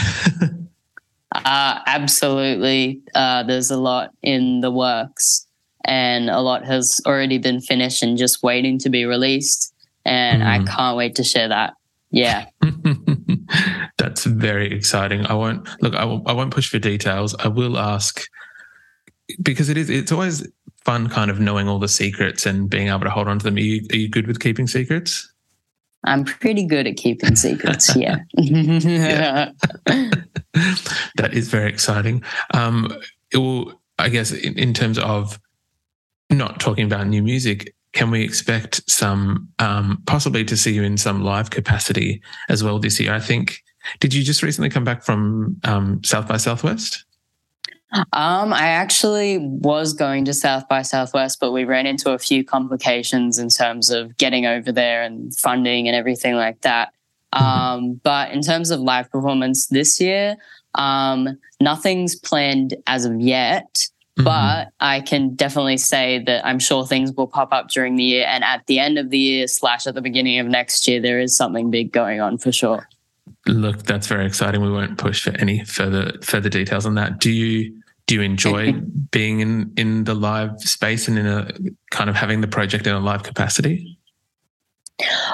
uh, 1.34 1.80
absolutely. 1.86 3.02
Uh, 3.14 3.42
there's 3.42 3.70
a 3.70 3.76
lot 3.76 4.12
in 4.22 4.62
the 4.62 4.70
works, 4.70 5.46
and 5.84 6.30
a 6.30 6.40
lot 6.40 6.64
has 6.64 7.00
already 7.06 7.36
been 7.36 7.60
finished 7.60 8.02
and 8.02 8.16
just 8.16 8.42
waiting 8.42 8.78
to 8.78 8.88
be 8.88 9.04
released 9.04 9.71
and 10.04 10.42
mm. 10.42 10.46
I 10.46 10.64
can't 10.64 10.96
wait 10.96 11.16
to 11.16 11.24
share 11.24 11.48
that. 11.48 11.74
Yeah. 12.10 12.46
That's 13.98 14.24
very 14.24 14.72
exciting. 14.72 15.26
I 15.26 15.34
won't 15.34 15.68
look. 15.80 15.94
I 15.94 16.04
won't, 16.04 16.28
I 16.28 16.32
won't 16.32 16.52
push 16.52 16.68
for 16.68 16.78
details. 16.78 17.34
I 17.36 17.48
will 17.48 17.78
ask 17.78 18.22
because 19.42 19.68
it 19.68 19.76
is. 19.76 19.88
It's 19.88 20.12
always 20.12 20.46
fun, 20.84 21.08
kind 21.08 21.30
of 21.30 21.40
knowing 21.40 21.68
all 21.68 21.78
the 21.78 21.88
secrets 21.88 22.44
and 22.44 22.68
being 22.68 22.88
able 22.88 23.00
to 23.00 23.10
hold 23.10 23.28
on 23.28 23.38
to 23.38 23.44
them. 23.44 23.56
Are 23.56 23.60
you, 23.60 23.86
are 23.92 23.96
you 23.96 24.08
good 24.08 24.26
with 24.26 24.40
keeping 24.40 24.66
secrets? 24.66 25.32
I'm 26.04 26.24
pretty 26.24 26.66
good 26.66 26.86
at 26.86 26.96
keeping 26.96 27.36
secrets. 27.36 27.94
Yeah. 27.96 28.18
yeah. 28.34 29.52
that 29.86 31.30
is 31.32 31.48
very 31.48 31.70
exciting. 31.70 32.22
Um, 32.52 32.92
it 33.30 33.38
will, 33.38 33.80
I 33.98 34.08
guess, 34.08 34.32
in, 34.32 34.58
in 34.58 34.74
terms 34.74 34.98
of 34.98 35.38
not 36.30 36.58
talking 36.58 36.84
about 36.84 37.06
new 37.06 37.22
music, 37.22 37.74
can 37.92 38.10
we 38.10 38.22
expect 38.22 38.88
some 38.90 39.48
um, 39.58 40.02
possibly 40.06 40.44
to 40.44 40.56
see 40.56 40.72
you 40.72 40.82
in 40.82 40.96
some 40.96 41.22
live 41.22 41.50
capacity 41.50 42.22
as 42.48 42.64
well 42.64 42.78
this 42.78 42.98
year? 42.98 43.14
I 43.14 43.20
think. 43.20 43.62
Did 43.98 44.14
you 44.14 44.22
just 44.22 44.44
recently 44.44 44.70
come 44.70 44.84
back 44.84 45.02
from 45.02 45.56
um, 45.64 46.04
South 46.04 46.28
by 46.28 46.36
Southwest? 46.36 47.04
Um, 47.92 48.54
I 48.54 48.68
actually 48.68 49.38
was 49.38 49.92
going 49.92 50.24
to 50.24 50.32
South 50.32 50.66
by 50.68 50.80
Southwest, 50.82 51.38
but 51.40 51.52
we 51.52 51.64
ran 51.64 51.86
into 51.86 52.12
a 52.12 52.18
few 52.18 52.42
complications 52.42 53.38
in 53.38 53.48
terms 53.48 53.90
of 53.90 54.16
getting 54.16 54.46
over 54.46 54.72
there 54.72 55.02
and 55.02 55.34
funding 55.36 55.88
and 55.88 55.96
everything 55.96 56.34
like 56.34 56.62
that. 56.62 56.94
Mm-hmm. 57.34 57.44
Um, 57.44 58.00
but 58.02 58.30
in 58.30 58.40
terms 58.40 58.70
of 58.70 58.80
live 58.80 59.10
performance 59.10 59.66
this 59.66 60.00
year, 60.00 60.36
um, 60.74 61.38
nothing's 61.60 62.14
planned 62.14 62.74
as 62.86 63.04
of 63.04 63.20
yet. 63.20 63.88
Mm-hmm. 64.18 64.24
But 64.24 64.72
I 64.78 65.00
can 65.00 65.34
definitely 65.34 65.78
say 65.78 66.22
that 66.26 66.44
I'm 66.46 66.58
sure 66.58 66.86
things 66.86 67.12
will 67.12 67.26
pop 67.26 67.52
up 67.52 67.68
during 67.68 67.96
the 67.96 68.04
year. 68.04 68.26
And 68.28 68.44
at 68.44 68.66
the 68.66 68.78
end 68.78 68.98
of 68.98 69.08
the 69.08 69.18
year, 69.18 69.46
slash 69.46 69.86
at 69.86 69.94
the 69.94 70.02
beginning 70.02 70.38
of 70.38 70.46
next 70.46 70.86
year, 70.86 71.00
there 71.00 71.18
is 71.18 71.34
something 71.34 71.70
big 71.70 71.92
going 71.92 72.20
on 72.20 72.36
for 72.36 72.52
sure. 72.52 72.88
Look, 73.46 73.84
that's 73.84 74.06
very 74.06 74.26
exciting. 74.26 74.60
We 74.60 74.70
won't 74.70 74.98
push 74.98 75.24
for 75.24 75.30
any 75.38 75.64
further 75.64 76.12
further 76.22 76.48
details 76.48 76.84
on 76.84 76.94
that. 76.96 77.18
Do 77.18 77.30
you 77.30 77.82
do 78.06 78.16
you 78.16 78.20
enjoy 78.20 78.72
being 79.10 79.40
in 79.40 79.72
in 79.76 80.04
the 80.04 80.14
live 80.14 80.60
space 80.60 81.08
and 81.08 81.18
in 81.18 81.26
a 81.26 81.50
kind 81.90 82.10
of 82.10 82.16
having 82.16 82.40
the 82.40 82.48
project 82.48 82.86
in 82.86 82.94
a 82.94 83.00
live 83.00 83.22
capacity? 83.22 83.98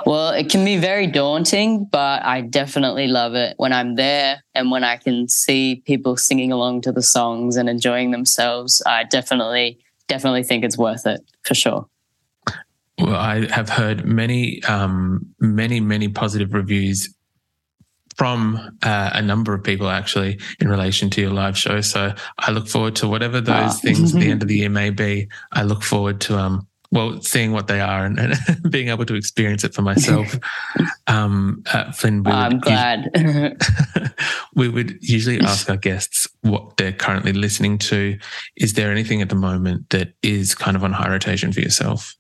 Well, 0.06 0.30
it 0.30 0.50
can 0.50 0.64
be 0.64 0.76
very 0.76 1.06
daunting, 1.06 1.84
but 1.84 2.24
I 2.24 2.40
definitely 2.40 3.06
love 3.06 3.34
it 3.34 3.54
when 3.58 3.72
I'm 3.72 3.96
there 3.96 4.42
and 4.54 4.70
when 4.70 4.84
I 4.84 4.96
can 4.96 5.28
see 5.28 5.82
people 5.84 6.16
singing 6.16 6.52
along 6.52 6.82
to 6.82 6.92
the 6.92 7.02
songs 7.02 7.56
and 7.56 7.68
enjoying 7.68 8.10
themselves. 8.10 8.82
I 8.86 9.04
definitely, 9.04 9.78
definitely 10.06 10.44
think 10.44 10.64
it's 10.64 10.78
worth 10.78 11.06
it 11.06 11.20
for 11.42 11.54
sure. 11.54 11.86
Well, 12.98 13.14
I 13.14 13.46
have 13.52 13.68
heard 13.68 14.04
many, 14.04 14.62
um, 14.64 15.26
many, 15.38 15.80
many 15.80 16.08
positive 16.08 16.52
reviews 16.54 17.14
from 18.16 18.76
uh, 18.82 19.10
a 19.14 19.22
number 19.22 19.54
of 19.54 19.62
people 19.62 19.88
actually 19.88 20.40
in 20.58 20.68
relation 20.68 21.08
to 21.08 21.20
your 21.20 21.30
live 21.30 21.56
show. 21.56 21.80
So 21.80 22.12
I 22.38 22.50
look 22.50 22.66
forward 22.66 22.96
to 22.96 23.08
whatever 23.08 23.40
those 23.40 23.76
ah. 23.76 23.78
things 23.80 24.12
at 24.14 24.20
the 24.20 24.30
end 24.30 24.42
of 24.42 24.48
the 24.48 24.56
year 24.56 24.68
may 24.68 24.90
be. 24.90 25.28
I 25.52 25.62
look 25.62 25.84
forward 25.84 26.20
to 26.22 26.36
um, 26.36 26.67
well, 26.90 27.20
seeing 27.20 27.52
what 27.52 27.66
they 27.66 27.80
are 27.80 28.04
and, 28.04 28.18
and 28.18 28.34
being 28.70 28.88
able 28.88 29.04
to 29.06 29.14
experience 29.14 29.64
it 29.64 29.74
for 29.74 29.82
myself. 29.82 30.34
um, 31.06 31.62
uh, 31.72 31.92
Flynn, 31.92 32.22
we 32.22 32.32
I'm 32.32 32.58
glad. 32.60 33.10
We 34.54 34.68
would 34.68 34.98
usually 35.00 35.40
ask 35.40 35.70
our 35.70 35.76
guests 35.76 36.26
what 36.40 36.76
they're 36.78 36.92
currently 36.92 37.32
listening 37.32 37.78
to. 37.78 38.18
Is 38.56 38.72
there 38.72 38.90
anything 38.90 39.22
at 39.22 39.28
the 39.28 39.36
moment 39.36 39.90
that 39.90 40.14
is 40.20 40.56
kind 40.56 40.76
of 40.76 40.82
on 40.82 40.92
high 40.92 41.08
rotation 41.08 41.52
for 41.52 41.60
yourself? 41.60 42.16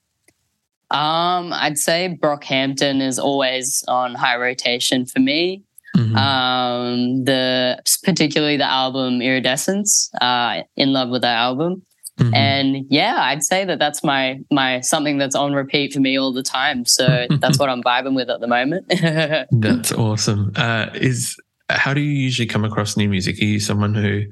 Um, 0.92 1.52
I'd 1.52 1.78
say 1.78 2.16
Brockhampton 2.22 3.02
is 3.02 3.18
always 3.18 3.82
on 3.88 4.14
high 4.14 4.36
rotation 4.36 5.04
for 5.04 5.18
me. 5.18 5.64
Mm-hmm. 5.96 6.16
Um, 6.16 7.24
the 7.24 7.82
particularly 8.04 8.56
the 8.56 8.70
album 8.70 9.20
Iridescence. 9.20 10.08
Uh, 10.20 10.62
in 10.76 10.92
love 10.92 11.08
with 11.08 11.22
that 11.22 11.36
album. 11.36 11.82
Mm-hmm. 12.18 12.34
And 12.34 12.86
yeah, 12.90 13.16
I'd 13.20 13.44
say 13.44 13.64
that 13.64 13.78
that's 13.78 14.02
my 14.02 14.40
my 14.50 14.80
something 14.80 15.18
that's 15.18 15.36
on 15.36 15.52
repeat 15.52 15.92
for 15.92 16.00
me 16.00 16.18
all 16.18 16.32
the 16.32 16.42
time. 16.42 16.84
So 16.84 17.26
that's 17.38 17.58
what 17.58 17.68
I'm 17.68 17.82
vibing 17.82 18.16
with 18.16 18.28
at 18.28 18.40
the 18.40 18.48
moment. 18.48 18.86
that's 19.52 19.92
awesome. 19.92 20.52
Uh, 20.56 20.88
is 20.94 21.36
how 21.70 21.94
do 21.94 22.00
you 22.00 22.10
usually 22.10 22.46
come 22.46 22.64
across 22.64 22.96
new 22.96 23.08
music? 23.08 23.40
Are 23.40 23.44
you 23.44 23.60
someone 23.60 23.94
who 23.94 24.24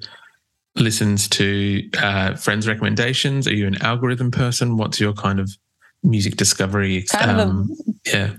listens 0.74 1.28
to 1.28 1.88
uh, 1.98 2.34
friends' 2.34 2.66
recommendations? 2.66 3.46
Are 3.46 3.54
you 3.54 3.66
an 3.66 3.80
algorithm 3.82 4.30
person? 4.30 4.76
What's 4.76 4.98
your 4.98 5.12
kind 5.12 5.38
of 5.38 5.50
music 6.02 6.36
discovery? 6.36 7.02
Kind 7.02 7.30
um, 7.30 7.38
of 7.38 7.46
a, 7.46 7.50
um, 7.50 7.76
yeah, 8.04 8.30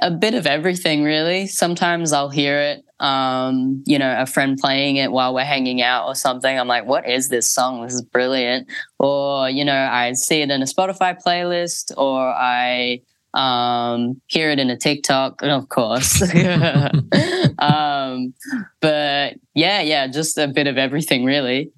a 0.00 0.10
bit 0.10 0.34
of 0.34 0.46
everything, 0.46 1.04
really. 1.04 1.46
Sometimes 1.46 2.12
I'll 2.12 2.30
hear 2.30 2.60
it 2.60 2.84
um, 3.00 3.82
you 3.86 3.98
know, 3.98 4.20
a 4.20 4.26
friend 4.26 4.58
playing 4.58 4.96
it 4.96 5.10
while 5.10 5.34
we're 5.34 5.44
hanging 5.44 5.82
out 5.82 6.06
or 6.06 6.14
something. 6.14 6.58
I'm 6.58 6.68
like, 6.68 6.84
what 6.84 7.08
is 7.08 7.30
this 7.30 7.50
song? 7.50 7.82
This 7.82 7.94
is 7.94 8.02
brilliant. 8.02 8.68
Or, 8.98 9.48
you 9.48 9.64
know, 9.64 9.76
I 9.90 10.12
see 10.12 10.42
it 10.42 10.50
in 10.50 10.62
a 10.62 10.66
Spotify 10.66 11.20
playlist 11.20 11.92
or 11.96 12.20
I 12.20 13.00
um, 13.32 14.20
hear 14.26 14.50
it 14.50 14.58
in 14.58 14.68
a 14.68 14.76
TikTok, 14.76 15.42
of 15.42 15.68
course. 15.70 16.22
um, 17.58 18.34
but 18.80 19.34
yeah, 19.54 19.80
yeah, 19.80 20.06
just 20.06 20.36
a 20.36 20.48
bit 20.48 20.66
of 20.66 20.76
everything, 20.76 21.24
really. 21.24 21.72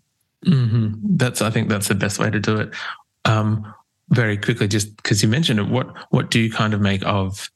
Mm-hmm. 0.44 1.16
That's, 1.16 1.40
I 1.40 1.50
think 1.50 1.68
that's 1.68 1.86
the 1.86 1.94
best 1.94 2.18
way 2.18 2.30
to 2.30 2.40
do 2.40 2.56
it. 2.56 2.74
Um, 3.24 3.72
very 4.08 4.36
quickly, 4.36 4.66
just 4.66 4.96
because 4.96 5.22
you 5.22 5.28
mentioned 5.28 5.58
it, 5.58 5.68
what 5.68 5.86
what 6.10 6.30
do 6.30 6.38
you 6.38 6.50
kind 6.50 6.74
of 6.74 6.80
make 6.82 7.02
of 7.06 7.50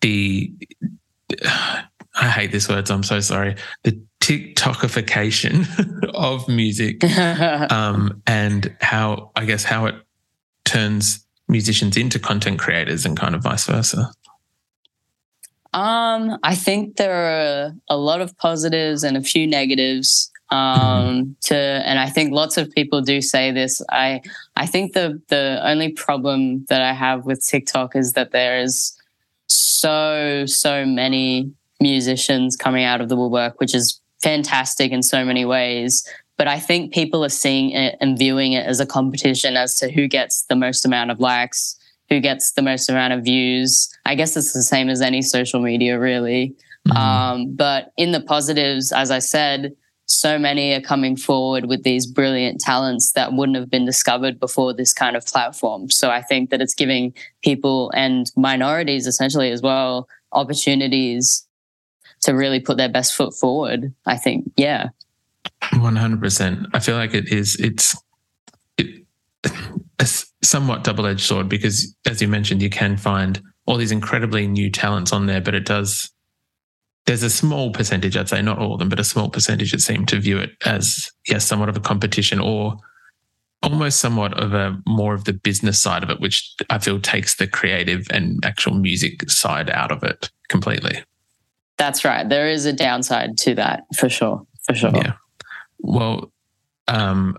the 0.00 0.52
I 2.20 2.28
hate 2.28 2.50
this 2.50 2.68
word, 2.68 2.88
so 2.88 2.94
I'm 2.94 3.02
so 3.02 3.20
sorry. 3.20 3.54
The 3.84 4.00
TikTokification 4.20 6.10
of 6.14 6.48
music, 6.48 7.02
um, 7.72 8.22
and 8.26 8.76
how 8.80 9.30
I 9.36 9.44
guess 9.44 9.64
how 9.64 9.86
it 9.86 9.94
turns 10.64 11.24
musicians 11.48 11.96
into 11.96 12.18
content 12.18 12.58
creators 12.58 13.06
and 13.06 13.16
kind 13.16 13.34
of 13.34 13.42
vice 13.42 13.66
versa. 13.66 14.10
Um, 15.72 16.38
I 16.42 16.54
think 16.54 16.96
there 16.96 17.14
are 17.14 17.72
a 17.88 17.96
lot 17.96 18.20
of 18.20 18.36
positives 18.38 19.04
and 19.04 19.16
a 19.16 19.22
few 19.22 19.46
negatives. 19.46 20.30
Um, 20.50 20.58
mm-hmm. 20.58 21.30
to 21.42 21.56
and 21.56 21.98
I 21.98 22.08
think 22.08 22.32
lots 22.32 22.56
of 22.56 22.70
people 22.70 23.02
do 23.02 23.20
say 23.20 23.52
this. 23.52 23.82
I 23.90 24.22
I 24.56 24.66
think 24.66 24.94
the 24.94 25.20
the 25.28 25.60
only 25.62 25.92
problem 25.92 26.64
that 26.68 26.80
I 26.80 26.94
have 26.94 27.26
with 27.26 27.46
TikTok 27.46 27.94
is 27.94 28.14
that 28.14 28.32
there 28.32 28.58
is 28.58 28.98
so 29.46 30.46
so 30.46 30.86
many 30.86 31.52
musicians 31.80 32.56
coming 32.56 32.84
out 32.84 33.00
of 33.00 33.08
the 33.08 33.16
woodwork, 33.16 33.60
which 33.60 33.74
is 33.74 34.00
fantastic 34.22 34.92
in 34.92 35.02
so 35.02 35.24
many 35.24 35.44
ways. 35.44 36.06
But 36.36 36.48
I 36.48 36.58
think 36.58 36.92
people 36.92 37.24
are 37.24 37.30
seeing 37.30 37.70
it 37.70 37.96
and 38.00 38.18
viewing 38.18 38.52
it 38.52 38.66
as 38.66 38.80
a 38.80 38.86
competition 38.86 39.56
as 39.56 39.78
to 39.80 39.90
who 39.90 40.06
gets 40.06 40.44
the 40.44 40.56
most 40.56 40.84
amount 40.84 41.10
of 41.10 41.20
likes, 41.20 41.76
who 42.08 42.20
gets 42.20 42.52
the 42.52 42.62
most 42.62 42.88
amount 42.88 43.12
of 43.12 43.24
views. 43.24 43.88
I 44.06 44.14
guess 44.14 44.36
it's 44.36 44.52
the 44.52 44.62
same 44.62 44.88
as 44.88 45.00
any 45.00 45.22
social 45.22 45.60
media, 45.60 45.98
really. 45.98 46.54
Mm-hmm. 46.88 46.96
Um, 46.96 47.54
but 47.54 47.92
in 47.96 48.12
the 48.12 48.20
positives, 48.20 48.92
as 48.92 49.10
I 49.10 49.18
said, 49.18 49.74
so 50.06 50.38
many 50.38 50.72
are 50.72 50.80
coming 50.80 51.16
forward 51.16 51.66
with 51.66 51.82
these 51.82 52.06
brilliant 52.06 52.60
talents 52.60 53.12
that 53.12 53.34
wouldn't 53.34 53.58
have 53.58 53.68
been 53.68 53.84
discovered 53.84 54.40
before 54.40 54.72
this 54.72 54.94
kind 54.94 55.16
of 55.16 55.26
platform. 55.26 55.90
So 55.90 56.08
I 56.10 56.22
think 56.22 56.48
that 56.50 56.62
it's 56.62 56.74
giving 56.74 57.12
people 57.42 57.90
and 57.94 58.30
minorities 58.34 59.06
essentially 59.06 59.50
as 59.50 59.60
well 59.60 60.08
opportunities 60.32 61.47
to 62.22 62.32
really 62.32 62.60
put 62.60 62.76
their 62.76 62.88
best 62.88 63.14
foot 63.14 63.34
forward. 63.34 63.92
I 64.06 64.16
think, 64.16 64.50
yeah. 64.56 64.88
100%. 65.62 66.66
I 66.72 66.78
feel 66.78 66.96
like 66.96 67.14
it 67.14 67.32
is, 67.32 67.56
it's, 67.56 67.96
it, 68.76 69.04
a 69.98 70.08
somewhat 70.42 70.84
double 70.84 71.06
edged 71.06 71.20
sword 71.20 71.48
because, 71.48 71.94
as 72.06 72.22
you 72.22 72.28
mentioned, 72.28 72.62
you 72.62 72.70
can 72.70 72.96
find 72.96 73.42
all 73.66 73.76
these 73.76 73.92
incredibly 73.92 74.46
new 74.46 74.70
talents 74.70 75.12
on 75.12 75.26
there, 75.26 75.40
but 75.40 75.54
it 75.54 75.66
does 75.66 76.10
there's 77.08 77.22
a 77.22 77.30
small 77.30 77.72
percentage, 77.72 78.18
I'd 78.18 78.28
say, 78.28 78.42
not 78.42 78.58
all 78.58 78.74
of 78.74 78.80
them, 78.80 78.90
but 78.90 79.00
a 79.00 79.04
small 79.04 79.30
percentage 79.30 79.72
that 79.72 79.80
seem 79.80 80.04
to 80.06 80.20
view 80.20 80.36
it 80.36 80.50
as, 80.66 81.10
yes, 81.26 81.46
somewhat 81.46 81.70
of 81.70 81.76
a 81.76 81.80
competition 81.80 82.38
or 82.38 82.76
almost 83.62 83.98
somewhat 83.98 84.38
of 84.38 84.52
a 84.52 84.78
more 84.86 85.14
of 85.14 85.24
the 85.24 85.32
business 85.32 85.80
side 85.80 86.02
of 86.02 86.10
it, 86.10 86.20
which 86.20 86.54
I 86.68 86.78
feel 86.78 87.00
takes 87.00 87.36
the 87.36 87.46
creative 87.46 88.06
and 88.10 88.44
actual 88.44 88.74
music 88.74 89.30
side 89.30 89.70
out 89.70 89.90
of 89.90 90.02
it 90.02 90.30
completely. 90.50 91.02
That's 91.78 92.04
right. 92.04 92.28
There 92.28 92.48
is 92.48 92.66
a 92.66 92.72
downside 92.72 93.38
to 93.38 93.54
that 93.54 93.84
for 93.96 94.08
sure. 94.08 94.44
For 94.66 94.74
sure. 94.74 94.90
Yeah. 94.94 95.12
Well, 95.78 96.32
um, 96.88 97.38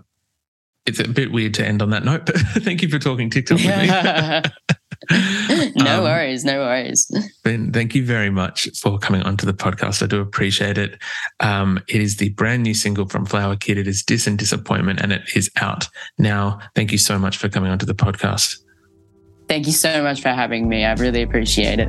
it's 0.86 0.98
a 0.98 1.08
bit 1.08 1.30
weird 1.30 1.54
to 1.54 1.66
end 1.66 1.82
on 1.82 1.90
that 1.90 2.04
note, 2.04 2.26
but 2.26 2.36
thank 2.38 2.82
you 2.82 2.88
for 2.88 2.98
talking 2.98 3.30
TikTok 3.30 3.58
with 3.58 3.66
me. 3.66 3.86
no 5.76 5.98
um, 5.98 6.04
worries, 6.04 6.44
no 6.44 6.58
worries. 6.58 7.10
Ben, 7.44 7.72
thank 7.72 7.94
you 7.94 8.04
very 8.04 8.30
much 8.30 8.68
for 8.78 8.98
coming 8.98 9.22
onto 9.22 9.46
the 9.46 9.54
podcast. 9.54 10.02
I 10.02 10.06
do 10.06 10.20
appreciate 10.20 10.78
it. 10.78 10.98
Um, 11.40 11.80
it 11.88 12.00
is 12.00 12.16
the 12.16 12.30
brand 12.30 12.62
new 12.62 12.74
single 12.74 13.08
from 13.08 13.26
flowerkid. 13.26 13.76
It 13.76 13.86
is 13.86 14.02
Diss 14.02 14.26
and 14.26 14.38
Disappointment, 14.38 15.00
and 15.00 15.12
it 15.12 15.22
is 15.34 15.50
out 15.56 15.86
now. 16.18 16.58
Thank 16.74 16.92
you 16.92 16.98
so 16.98 17.18
much 17.18 17.36
for 17.36 17.48
coming 17.48 17.70
onto 17.70 17.86
the 17.86 17.94
podcast. 17.94 18.56
Thank 19.48 19.66
you 19.66 19.72
so 19.72 20.02
much 20.02 20.22
for 20.22 20.28
having 20.28 20.68
me. 20.68 20.84
I 20.84 20.94
really 20.94 21.22
appreciate 21.22 21.80
it. 21.80 21.88